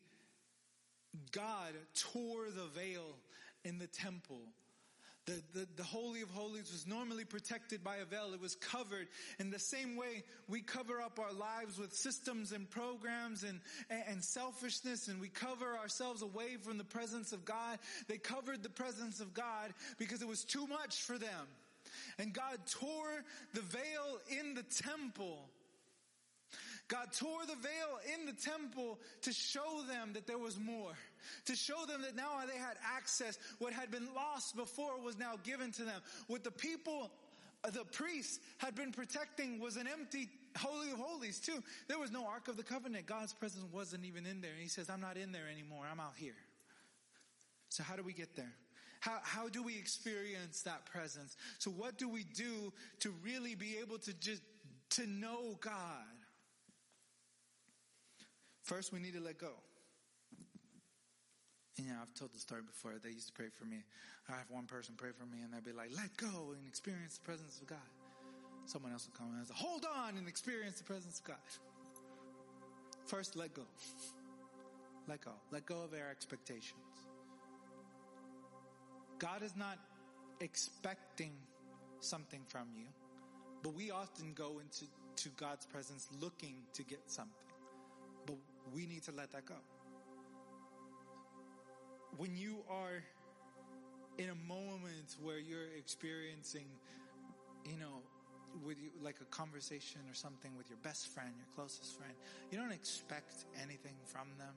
God 1.32 1.74
tore 1.94 2.46
the 2.56 2.68
veil 2.80 3.16
in 3.64 3.80
the 3.80 3.88
temple 3.88 4.42
the, 5.26 5.42
the, 5.54 5.68
the, 5.78 5.84
Holy 5.84 6.22
of 6.22 6.30
Holies 6.32 6.72
was 6.72 6.86
normally 6.86 7.24
protected 7.24 7.84
by 7.84 7.98
a 7.98 8.06
veil. 8.06 8.32
It 8.34 8.42
was 8.42 8.56
covered. 8.56 9.08
In 9.40 9.50
the 9.50 9.60
same 9.60 9.96
way, 9.96 10.24
we 10.50 10.62
cover 10.62 11.02
up 11.02 11.18
our 11.18 11.32
lives 11.32 11.80
with 11.80 11.94
systems 11.94 12.52
and 12.52 12.70
programs 12.70 13.44
and, 13.44 13.62
and, 13.90 14.04
and 14.08 14.24
selfishness 14.24 15.08
and 15.08 15.22
we 15.22 15.30
cover 15.30 15.78
ourselves 15.78 16.22
away 16.22 16.58
from 16.62 16.78
the 16.78 16.84
presence 16.84 17.32
of 17.32 17.46
God. 17.46 17.80
They 18.08 18.18
covered 18.18 18.64
the 18.64 18.70
presence 18.70 19.22
of 19.22 19.34
God 19.34 19.74
because 19.98 20.22
it 20.22 20.28
was 20.28 20.44
too 20.44 20.68
much 20.68 21.02
for 21.02 21.18
them. 21.18 21.48
And 22.20 22.34
God 22.34 22.58
tore 22.70 23.24
the 23.54 23.62
veil 23.62 24.20
in 24.30 24.56
the 24.56 24.64
temple 24.64 25.50
God 26.88 27.08
tore 27.14 27.46
the 27.46 27.56
veil 27.56 28.14
in 28.14 28.26
the 28.26 28.34
temple 28.34 29.00
to 29.22 29.32
show 29.32 29.84
them 29.88 30.14
that 30.14 30.28
there 30.28 30.38
was 30.38 30.60
more. 30.60 30.92
To 31.46 31.56
show 31.56 31.86
them 31.88 32.02
that 32.02 32.16
now 32.16 32.42
they 32.46 32.58
had 32.58 32.76
access. 32.96 33.38
What 33.60 33.74
had 33.74 33.90
been 33.90 34.08
lost 34.14 34.56
before 34.56 35.00
was 35.02 35.18
now 35.18 35.34
given 35.44 35.72
to 35.74 35.84
them. 35.84 36.02
What 36.28 36.44
the 36.44 36.52
people, 36.52 37.12
uh, 37.64 37.70
the 37.70 37.86
priests 37.86 38.40
had 38.58 38.76
been 38.76 38.92
protecting 38.92 39.60
was 39.60 39.78
an 39.78 39.88
empty 39.88 40.30
Holy 40.58 40.92
of 40.92 41.00
Holies 41.00 41.40
too. 41.40 41.64
There 41.88 41.98
was 41.98 42.12
no 42.12 42.26
Ark 42.28 42.48
of 42.48 42.58
the 42.58 42.64
Covenant. 42.64 43.06
God's 43.06 43.34
presence 43.34 43.66
wasn't 43.72 44.06
even 44.06 44.26
in 44.26 44.42
there. 44.42 44.52
And 44.52 44.62
he 44.62 44.68
says, 44.70 44.90
I'm 44.90 45.02
not 45.02 45.18
in 45.18 45.32
there 45.32 45.48
anymore. 45.52 45.86
I'm 45.90 46.00
out 46.00 46.14
here. 46.18 46.36
So 47.70 47.82
how 47.82 47.96
do 47.96 48.04
we 48.04 48.14
get 48.14 48.36
there? 48.36 48.54
How, 49.00 49.18
how 49.24 49.50
do 49.50 49.64
we 49.64 49.78
experience 49.78 50.62
that 50.62 50.86
presence? 50.86 51.36
So 51.60 51.72
what 51.72 51.98
do 51.98 52.08
we 52.08 52.24
do 52.24 52.72
to 53.00 53.14
really 53.24 53.56
be 53.56 53.78
able 53.82 53.98
to 54.00 54.14
just, 54.14 54.42
to 54.92 55.08
know 55.08 55.58
God? 55.60 56.13
First, 58.64 58.94
we 58.94 59.00
need 59.00 59.14
to 59.14 59.20
let 59.20 59.38
go. 59.38 59.52
And 61.78 61.88
yeah, 61.88 61.94
I've 62.02 62.14
told 62.14 62.34
the 62.34 62.40
story 62.40 62.62
before. 62.62 62.94
They 63.04 63.10
used 63.10 63.28
to 63.28 63.34
pray 63.34 63.50
for 63.50 63.66
me. 63.66 63.84
I 64.30 64.34
have 64.34 64.50
one 64.50 64.66
person 64.66 64.96
pray 64.98 65.10
for 65.18 65.26
me 65.26 65.42
and 65.44 65.54
they'd 65.54 65.66
be 65.66 65.74
like, 65.76 65.90
let 65.96 66.16
go 66.18 66.54
and 66.56 66.66
experience 66.68 67.18
the 67.18 67.26
presence 67.26 67.60
of 67.60 67.68
God. 67.68 67.90
Someone 68.66 68.94
else 68.94 69.08
would 69.08 69.18
come 69.18 69.36
and 69.38 69.46
say, 69.46 69.54
hold 69.56 69.86
on 69.86 70.18
and 70.18 70.28
experience 70.28 70.78
the 70.78 70.86
presence 70.86 71.20
of 71.20 71.26
God. 71.26 71.36
First, 73.06 73.36
let 73.36 73.54
go. 73.54 73.64
Let 75.08 75.22
go. 75.22 75.32
Let 75.52 75.66
go 75.66 75.84
of 75.84 75.94
our 75.94 76.10
expectations. 76.10 76.80
God 79.20 79.44
is 79.44 79.56
not 79.58 79.78
expecting 80.40 81.32
something 82.00 82.42
from 82.48 82.68
you, 82.78 82.86
but 83.62 83.74
we 83.74 83.92
often 83.92 84.34
go 84.36 84.60
into 84.60 84.86
to 85.16 85.30
God's 85.38 85.66
presence 85.66 86.08
looking 86.22 86.56
to 86.74 86.84
get 86.84 87.00
something. 87.08 87.34
We 88.74 88.86
need 88.86 89.04
to 89.04 89.12
let 89.12 89.32
that 89.32 89.46
go. 89.46 89.56
When 92.18 92.36
you 92.36 92.58
are 92.70 93.04
in 94.18 94.30
a 94.30 94.36
moment 94.48 95.18
where 95.22 95.40
you're 95.40 95.74
experiencing, 95.78 96.66
you 97.66 97.78
know, 97.80 98.02
with 98.66 98.78
you, 98.80 98.90
like 99.02 99.16
a 99.22 99.26
conversation 99.26 100.02
or 100.10 100.14
something 100.14 100.52
with 100.58 100.70
your 100.70 100.78
best 100.84 101.08
friend, 101.08 101.30
your 101.38 101.48
closest 101.56 101.98
friend, 101.98 102.14
you 102.52 102.58
don't 102.58 102.72
expect 102.72 103.46
anything 103.62 103.96
from 104.06 104.28
them. 104.38 104.54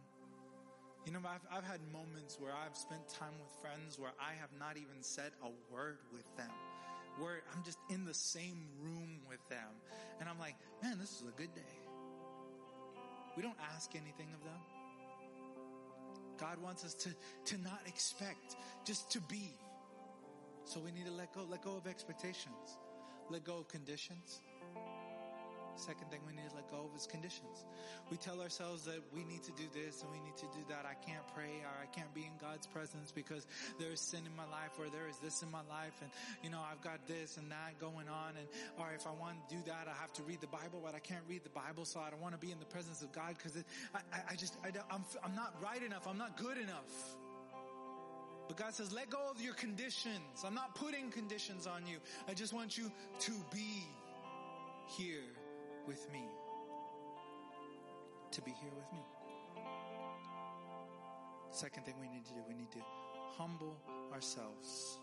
You 1.07 1.13
know, 1.13 1.21
I've, 1.25 1.47
I've 1.51 1.65
had 1.65 1.81
moments 1.93 2.37
where 2.41 2.53
I've 2.53 2.77
spent 2.77 3.09
time 3.09 3.33
with 3.41 3.51
friends 3.63 3.99
where 3.99 4.13
I 4.21 4.35
have 4.41 4.51
not 4.59 4.77
even 4.77 5.01
said 5.01 5.31
a 5.43 5.49
word 5.73 5.99
with 6.13 6.27
them. 6.37 6.51
Where 7.19 7.41
I'm 7.55 7.63
just 7.65 7.79
in 7.89 8.05
the 8.05 8.13
same 8.13 8.69
room 8.83 9.21
with 9.29 9.41
them. 9.49 9.71
And 10.21 10.29
I'm 10.29 10.39
like, 10.39 10.57
man, 10.83 10.99
this 10.99 11.13
is 11.13 11.23
a 11.23 11.41
good 11.41 11.55
day. 11.55 11.86
We 13.37 13.43
don't 13.43 13.59
ask 13.75 13.91
anything 13.95 14.29
of 14.35 14.43
them. 14.43 14.61
God 16.39 16.61
wants 16.63 16.85
us 16.85 16.95
to, 16.95 17.11
to 17.47 17.63
not 17.63 17.81
expect, 17.87 18.57
just 18.85 19.11
to 19.13 19.21
be. 19.23 19.53
So 20.65 20.81
we 20.81 20.91
need 20.91 21.07
to 21.07 21.13
let 21.13 21.33
go, 21.35 21.43
let 21.49 21.63
go 21.63 21.77
of 21.77 21.87
expectations, 21.87 22.79
let 23.31 23.45
go 23.45 23.59
of 23.59 23.69
conditions, 23.69 24.41
Second 25.77 26.11
thing 26.11 26.21
we 26.27 26.33
need 26.33 26.49
to 26.49 26.57
let 26.57 26.71
go 26.71 26.89
of 26.89 26.97
is 26.97 27.07
conditions. 27.07 27.65
We 28.11 28.17
tell 28.17 28.41
ourselves 28.41 28.85
that 28.85 29.01
we 29.15 29.25
need 29.25 29.43
to 29.45 29.53
do 29.53 29.65
this 29.75 30.03
and 30.03 30.11
we 30.11 30.19
need 30.21 30.37
to 30.39 30.47
do 30.57 30.65
that. 30.69 30.89
I 30.89 30.95
can't 31.05 31.27
pray 31.35 31.61
or 31.63 31.75
I 31.83 31.87
can't 31.87 32.13
be 32.15 32.23
in 32.23 32.33
God's 32.41 32.67
presence 32.67 33.13
because 33.13 33.47
there 33.79 33.93
is 33.93 34.01
sin 34.01 34.21
in 34.25 34.35
my 34.35 34.49
life 34.49 34.73
or 34.79 34.89
there 34.89 35.09
is 35.09 35.19
this 35.19 35.43
in 35.43 35.51
my 35.51 35.61
life 35.69 35.93
and 36.01 36.11
you 36.43 36.49
know, 36.49 36.61
I've 36.61 36.81
got 36.81 37.07
this 37.07 37.37
and 37.37 37.51
that 37.51 37.79
going 37.79 38.09
on 38.09 38.35
and 38.41 38.49
or 38.79 38.89
if 38.97 39.07
I 39.07 39.13
want 39.13 39.37
to 39.49 39.55
do 39.55 39.61
that, 39.67 39.87
I 39.87 39.95
have 40.01 40.13
to 40.15 40.23
read 40.23 40.41
the 40.41 40.49
Bible, 40.49 40.81
but 40.83 40.95
I 40.95 40.99
can't 40.99 41.25
read 41.29 41.45
the 41.45 41.53
Bible 41.53 41.85
so 41.85 42.01
I 42.01 42.11
don't 42.11 42.23
want 42.23 42.35
to 42.35 42.41
be 42.41 42.53
in 42.53 42.59
the 42.59 42.71
presence 42.73 43.03
of 43.03 43.13
God 43.13 43.37
because 43.37 43.57
I, 43.95 43.99
I, 44.13 44.33
I, 44.33 44.35
just, 44.35 44.57
I, 44.65 44.73
I'm, 44.91 45.05
I'm 45.23 45.35
not 45.35 45.55
right 45.63 45.83
enough. 45.83 46.07
I'm 46.09 46.19
not 46.19 46.37
good 46.37 46.57
enough. 46.57 46.89
But 48.49 48.57
God 48.57 48.75
says, 48.75 48.93
let 48.93 49.11
go 49.11 49.31
of 49.31 49.41
your 49.41 49.55
conditions. 49.55 50.45
I'm 50.45 50.55
not 50.55 50.75
putting 50.75 51.11
conditions 51.11 51.67
on 51.67 51.87
you. 51.87 51.99
I 52.29 52.35
just 52.35 52.53
want 52.53 52.79
you 52.79 52.91
to 53.21 53.33
be 53.53 53.85
here 54.97 55.36
with 55.87 56.11
me. 56.13 56.29
To 58.33 58.43
be 58.43 58.51
here 58.61 58.73
with 58.77 58.93
me. 58.93 59.05
Second 61.51 61.87
thing 61.87 61.95
we 62.01 62.09
need 62.09 62.25
to 62.27 62.33
do, 62.33 62.41
we 62.49 62.55
need 62.55 62.71
to 62.73 62.83
humble 63.39 63.77
ourselves. 64.13 64.99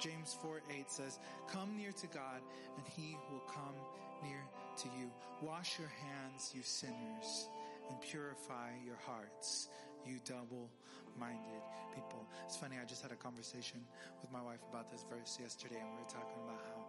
James 0.00 0.36
4 0.42 0.62
8 0.70 0.90
says, 0.90 1.18
Come 1.52 1.76
near 1.76 1.92
to 1.92 2.06
God 2.08 2.40
and 2.76 2.86
he 2.96 3.16
will 3.30 3.42
come 3.46 3.76
near 4.24 4.40
to 4.78 4.88
you. 4.98 5.10
Wash 5.42 5.78
your 5.78 5.92
hands, 6.02 6.52
you 6.54 6.62
sinners, 6.64 7.48
and 7.88 8.00
purify 8.00 8.70
your 8.84 8.96
hearts, 9.06 9.68
you 10.06 10.18
double 10.24 10.70
minded 11.18 11.62
people. 11.94 12.24
It's 12.46 12.56
funny, 12.56 12.76
I 12.80 12.84
just 12.86 13.02
had 13.02 13.12
a 13.12 13.16
conversation 13.16 13.84
with 14.22 14.32
my 14.32 14.42
wife 14.42 14.64
about 14.70 14.90
this 14.90 15.04
verse 15.10 15.38
yesterday 15.40 15.76
and 15.80 15.90
we 15.92 15.98
were 16.00 16.08
talking 16.10 16.40
about 16.48 16.62
how 16.64 16.80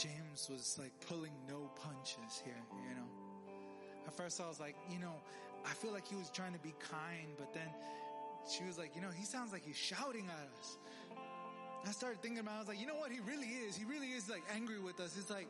James 0.00 0.48
was 0.50 0.78
like 0.78 0.92
pulling 1.06 1.32
no 1.46 1.70
punches 1.76 2.40
here, 2.42 2.62
you 2.88 2.94
know. 2.94 3.08
At 4.06 4.14
first 4.14 4.40
I 4.40 4.48
was 4.48 4.58
like, 4.58 4.74
you 4.90 4.98
know, 4.98 5.12
I 5.66 5.74
feel 5.74 5.92
like 5.92 6.08
he 6.08 6.16
was 6.16 6.30
trying 6.30 6.54
to 6.54 6.58
be 6.58 6.72
kind, 6.80 7.28
but 7.36 7.52
then 7.52 7.68
she 8.50 8.64
was 8.64 8.78
like, 8.78 8.96
you 8.96 9.02
know, 9.02 9.10
he 9.14 9.26
sounds 9.26 9.52
like 9.52 9.62
he's 9.62 9.76
shouting 9.76 10.24
at 10.24 10.48
us. 10.58 10.78
I 11.86 11.92
started 11.92 12.22
thinking 12.22 12.40
about 12.40 12.52
it, 12.52 12.56
I 12.56 12.58
was 12.60 12.68
like, 12.68 12.80
you 12.80 12.86
know 12.86 12.94
what 12.94 13.12
he 13.12 13.20
really 13.20 13.48
is? 13.48 13.76
He 13.76 13.84
really 13.84 14.08
is 14.08 14.30
like 14.30 14.42
angry 14.54 14.80
with 14.80 15.00
us. 15.00 15.16
It's 15.18 15.28
like, 15.30 15.48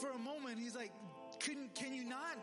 for 0.00 0.10
a 0.10 0.18
moment, 0.18 0.58
he's 0.58 0.76
like, 0.76 0.92
can, 1.40 1.68
can 1.74 1.92
you 1.92 2.04
not? 2.04 2.38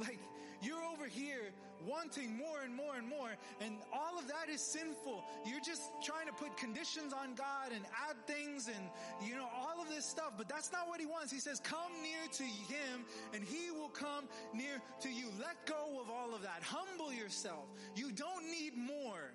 Like, 0.00 0.18
you're 0.62 0.82
over 0.92 1.06
here 1.06 1.52
wanting 1.86 2.36
more 2.36 2.62
and 2.64 2.74
more 2.74 2.96
and 2.96 3.06
more. 3.06 3.30
And 3.60 3.76
all 3.92 4.18
of 4.18 4.26
that 4.28 4.48
is 4.50 4.60
sinful. 4.60 5.22
You're 5.46 5.60
just 5.60 5.82
trying 6.02 6.26
to 6.26 6.32
put 6.32 6.56
conditions 6.56 7.12
on 7.12 7.34
God 7.34 7.72
and 7.74 7.84
add 8.08 8.16
things 8.26 8.68
and, 8.68 8.88
you 9.26 9.34
know, 9.34 9.48
all 9.54 9.80
of 9.82 9.88
this 9.88 10.04
stuff. 10.04 10.32
But 10.36 10.48
that's 10.48 10.72
not 10.72 10.88
what 10.88 11.00
he 11.00 11.06
wants. 11.06 11.30
He 11.32 11.40
says, 11.40 11.60
come 11.60 11.92
near 12.02 12.26
to 12.32 12.42
him 12.42 13.04
and 13.34 13.44
he 13.44 13.70
will 13.70 13.90
come 13.90 14.24
near 14.54 14.80
to 15.00 15.08
you. 15.08 15.26
Let 15.38 15.66
go 15.66 16.00
of 16.00 16.10
all 16.10 16.34
of 16.34 16.42
that. 16.42 16.62
Humble 16.62 17.12
yourself. 17.12 17.66
You 17.94 18.10
don't 18.12 18.50
need 18.50 18.76
more. 18.76 19.32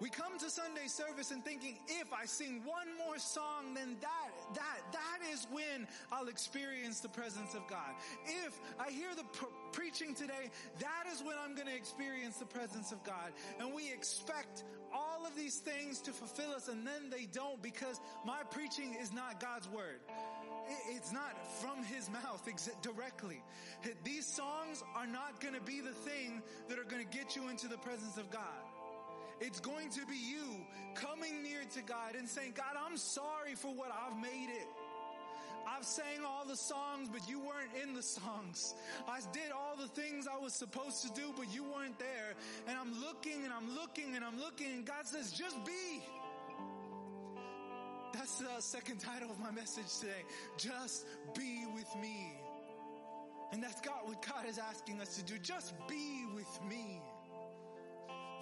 We 0.00 0.10
come 0.10 0.38
to 0.38 0.50
Sunday 0.50 0.86
service 0.86 1.30
and 1.30 1.44
thinking, 1.44 1.78
if 1.86 2.12
I 2.12 2.26
sing 2.26 2.62
one 2.64 2.88
more 2.98 3.18
song, 3.18 3.74
then 3.74 3.96
that, 4.00 4.54
that, 4.54 4.80
that 4.92 5.18
is 5.32 5.46
when 5.52 5.86
I'll 6.10 6.28
experience 6.28 7.00
the 7.00 7.08
presence 7.08 7.54
of 7.54 7.66
God. 7.68 7.94
If 8.26 8.58
I 8.78 8.90
hear 8.90 9.14
the 9.16 9.24
pr- 9.24 9.54
preaching 9.72 10.14
today, 10.14 10.50
that 10.80 11.04
is 11.12 11.22
when 11.22 11.36
I'm 11.42 11.54
going 11.54 11.68
to 11.68 11.74
experience 11.74 12.38
the 12.38 12.46
presence 12.46 12.90
of 12.90 13.02
God. 13.04 13.32
And 13.60 13.72
we 13.72 13.92
expect 13.92 14.64
all 14.92 15.24
of 15.26 15.34
these 15.36 15.56
things 15.56 16.00
to 16.02 16.12
fulfill 16.12 16.50
us 16.50 16.68
and 16.68 16.86
then 16.86 17.10
they 17.10 17.26
don't 17.26 17.62
because 17.62 18.00
my 18.24 18.42
preaching 18.50 18.96
is 19.00 19.12
not 19.12 19.40
God's 19.40 19.68
word. 19.68 20.00
It's 20.88 21.12
not 21.12 21.36
from 21.60 21.84
his 21.84 22.08
mouth 22.10 22.48
directly. 22.82 23.42
These 24.02 24.26
songs 24.26 24.82
are 24.94 25.06
not 25.06 25.40
going 25.40 25.54
to 25.54 25.60
be 25.60 25.80
the 25.80 25.92
thing 25.92 26.42
that 26.68 26.78
are 26.78 26.84
going 26.84 27.06
to 27.06 27.16
get 27.16 27.36
you 27.36 27.48
into 27.48 27.68
the 27.68 27.78
presence 27.78 28.16
of 28.16 28.30
God. 28.30 28.63
It's 29.46 29.60
going 29.60 29.90
to 29.90 30.06
be 30.06 30.16
you 30.16 30.64
coming 30.94 31.42
near 31.42 31.60
to 31.74 31.82
God 31.82 32.14
and 32.18 32.26
saying, 32.26 32.54
God, 32.56 32.76
I'm 32.86 32.96
sorry 32.96 33.54
for 33.54 33.68
what 33.68 33.90
I've 33.92 34.16
made 34.20 34.48
it. 34.50 34.68
I've 35.66 35.84
sang 35.84 36.24
all 36.26 36.44
the 36.46 36.56
songs, 36.56 37.08
but 37.12 37.28
you 37.28 37.40
weren't 37.40 37.70
in 37.82 37.94
the 37.94 38.02
songs. 38.02 38.74
I 39.08 39.20
did 39.32 39.50
all 39.52 39.76
the 39.76 39.88
things 39.88 40.26
I 40.26 40.42
was 40.42 40.54
supposed 40.54 41.02
to 41.02 41.12
do, 41.12 41.32
but 41.36 41.52
you 41.54 41.64
weren't 41.64 41.98
there. 41.98 42.34
And 42.68 42.78
I'm 42.78 43.00
looking 43.00 43.44
and 43.44 43.52
I'm 43.52 43.74
looking 43.74 44.14
and 44.14 44.24
I'm 44.24 44.38
looking 44.38 44.72
and 44.72 44.86
God 44.86 45.06
says, 45.06 45.32
just 45.32 45.56
be. 45.64 46.02
That's 48.14 48.38
the 48.38 48.60
second 48.60 48.98
title 49.00 49.30
of 49.30 49.40
my 49.40 49.50
message 49.50 49.98
today. 50.00 50.24
Just 50.56 51.06
be 51.36 51.64
with 51.74 51.94
me. 52.00 52.32
And 53.52 53.62
that's 53.62 53.80
God, 53.80 54.00
what 54.04 54.24
God 54.26 54.46
is 54.48 54.58
asking 54.58 55.00
us 55.00 55.16
to 55.16 55.24
do. 55.24 55.38
Just 55.38 55.74
be 55.88 56.24
with 56.34 56.60
me. 56.68 57.02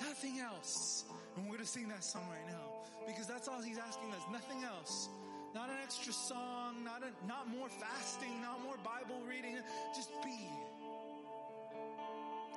Nothing 0.01 0.41
else. 0.41 1.05
And 1.37 1.45
we're 1.47 1.57
going 1.57 1.65
to 1.65 1.71
sing 1.71 1.89
that 1.89 2.05
song 2.05 2.25
right 2.31 2.47
now 2.49 2.83
because 3.07 3.27
that's 3.27 3.49
all 3.49 3.61
he's 3.61 3.79
asking 3.79 4.11
us. 4.13 4.23
Nothing 4.31 4.65
else. 4.65 5.09
Not 5.55 5.69
an 5.69 5.77
extra 5.83 6.13
song, 6.13 6.85
not 6.85 7.03
a, 7.03 7.13
not 7.27 7.49
more 7.49 7.69
fasting, 7.69 8.41
not 8.41 8.63
more 8.65 8.77
Bible 8.81 9.21
reading. 9.29 9.59
Just 9.95 10.11
be. 10.25 10.49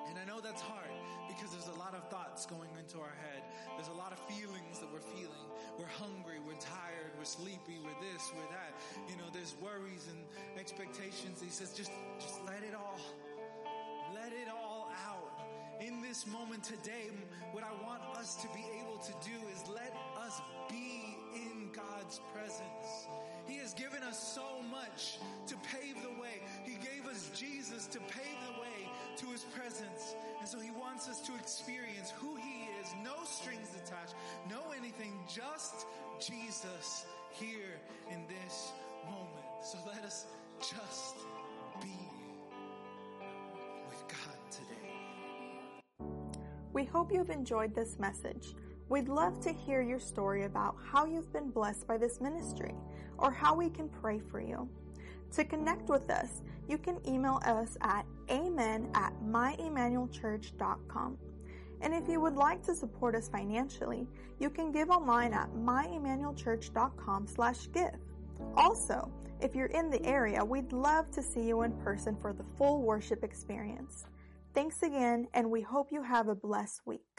And 0.07 0.15
I 0.15 0.23
know 0.23 0.39
that's 0.39 0.61
hard 0.61 0.91
because 1.27 1.51
there's 1.51 1.67
a 1.67 1.79
lot 1.79 1.93
of 1.93 2.07
thoughts 2.07 2.45
going 2.45 2.69
into 2.79 2.99
our 3.03 3.15
head. 3.19 3.43
There's 3.75 3.91
a 3.91 3.99
lot 3.99 4.13
of 4.13 4.19
feelings 4.31 4.79
that 4.79 4.87
we're 4.93 5.03
feeling. 5.11 5.45
We're 5.77 5.91
hungry, 5.99 6.39
we're 6.39 6.61
tired, 6.61 7.11
we're 7.19 7.27
sleepy, 7.27 7.83
we're 7.83 7.99
this, 7.99 8.31
we're 8.31 8.47
that. 8.47 8.71
You 9.11 9.17
know, 9.19 9.27
there's 9.33 9.55
worries 9.59 10.07
and 10.07 10.23
expectations. 10.57 11.43
He 11.43 11.51
says, 11.51 11.73
just, 11.75 11.91
just 12.19 12.39
let 12.47 12.63
it 12.63 12.71
all, 12.71 12.99
let 14.15 14.31
it 14.31 14.47
all. 14.47 14.64
In 15.81 16.01
this 16.01 16.25
moment 16.25 16.63
today, 16.63 17.11
what 17.51 17.63
I 17.63 17.71
want 17.83 18.01
us 18.17 18.35
to 18.35 18.47
be 18.49 18.63
able 18.79 18.97
to 18.97 19.11
do 19.27 19.35
is 19.51 19.67
let 19.67 19.93
us 20.25 20.41
be 20.69 21.17
in 21.35 21.69
God's 21.73 22.21
presence. 22.33 23.07
He 23.45 23.57
has 23.57 23.73
given 23.73 24.01
us 24.03 24.17
so 24.17 24.61
much 24.71 25.19
to 25.47 25.55
pave 25.57 25.95
the 26.01 26.21
way. 26.21 26.41
He 26.63 26.75
gave 26.75 27.05
us 27.09 27.29
Jesus 27.35 27.87
to 27.87 27.99
pave 27.99 28.37
the 28.47 28.61
way 28.61 28.89
to 29.17 29.25
His 29.27 29.43
presence. 29.55 30.15
And 30.39 30.47
so 30.47 30.59
He 30.59 30.71
wants 30.71 31.09
us 31.09 31.19
to 31.27 31.35
experience 31.35 32.13
who 32.17 32.35
He 32.35 32.69
is, 32.81 32.87
no 33.03 33.15
strings 33.25 33.69
attached, 33.75 34.15
no 34.49 34.71
anything, 34.77 35.13
just 35.27 35.85
Jesus 36.19 37.05
here 37.31 37.79
in 38.11 38.23
this 38.27 38.71
moment. 39.05 39.45
So 39.61 39.77
let 39.85 40.03
us 40.05 40.25
just 40.59 41.15
be 41.81 42.04
We 46.75 46.83
hope 46.83 47.09
you've 47.13 47.29
enjoyed 47.29 47.73
this 47.73 47.97
message. 47.99 48.53
We'd 48.89 49.07
love 49.07 49.39
to 49.45 49.53
hear 49.53 49.81
your 49.81 49.97
story 49.97 50.43
about 50.43 50.75
how 50.85 51.05
you've 51.05 51.31
been 51.31 51.49
blessed 51.49 51.87
by 51.87 51.97
this 51.97 52.19
ministry 52.19 52.75
or 53.17 53.31
how 53.31 53.55
we 53.55 53.69
can 53.69 53.87
pray 53.87 54.19
for 54.19 54.41
you. 54.41 54.67
To 55.35 55.45
connect 55.45 55.87
with 55.87 56.09
us, 56.09 56.41
you 56.67 56.77
can 56.77 56.99
email 57.07 57.39
us 57.45 57.77
at 57.79 58.05
amen 58.29 58.89
at 58.93 59.13
myemmanuelchurch.com. 59.25 61.17
And 61.79 61.93
if 61.93 62.09
you 62.09 62.19
would 62.19 62.35
like 62.35 62.61
to 62.63 62.75
support 62.75 63.15
us 63.15 63.29
financially, 63.29 64.05
you 64.39 64.49
can 64.49 64.73
give 64.73 64.89
online 64.89 65.33
at 65.33 65.49
myemmanuelchurch.com 65.53 67.27
slash 67.27 67.69
give. 67.71 67.95
Also, 68.57 69.09
if 69.39 69.55
you're 69.55 69.67
in 69.67 69.89
the 69.89 70.05
area, 70.05 70.43
we'd 70.43 70.73
love 70.73 71.09
to 71.11 71.23
see 71.23 71.47
you 71.47 71.61
in 71.61 71.71
person 71.71 72.17
for 72.17 72.33
the 72.33 72.43
full 72.57 72.81
worship 72.81 73.23
experience. 73.23 74.07
Thanks 74.55 74.81
again, 74.83 75.27
and 75.33 75.51
we 75.51 75.61
hope 75.61 75.91
you 75.91 76.01
have 76.03 76.29
a 76.29 76.33
blessed 76.33 76.79
week. 76.85 77.14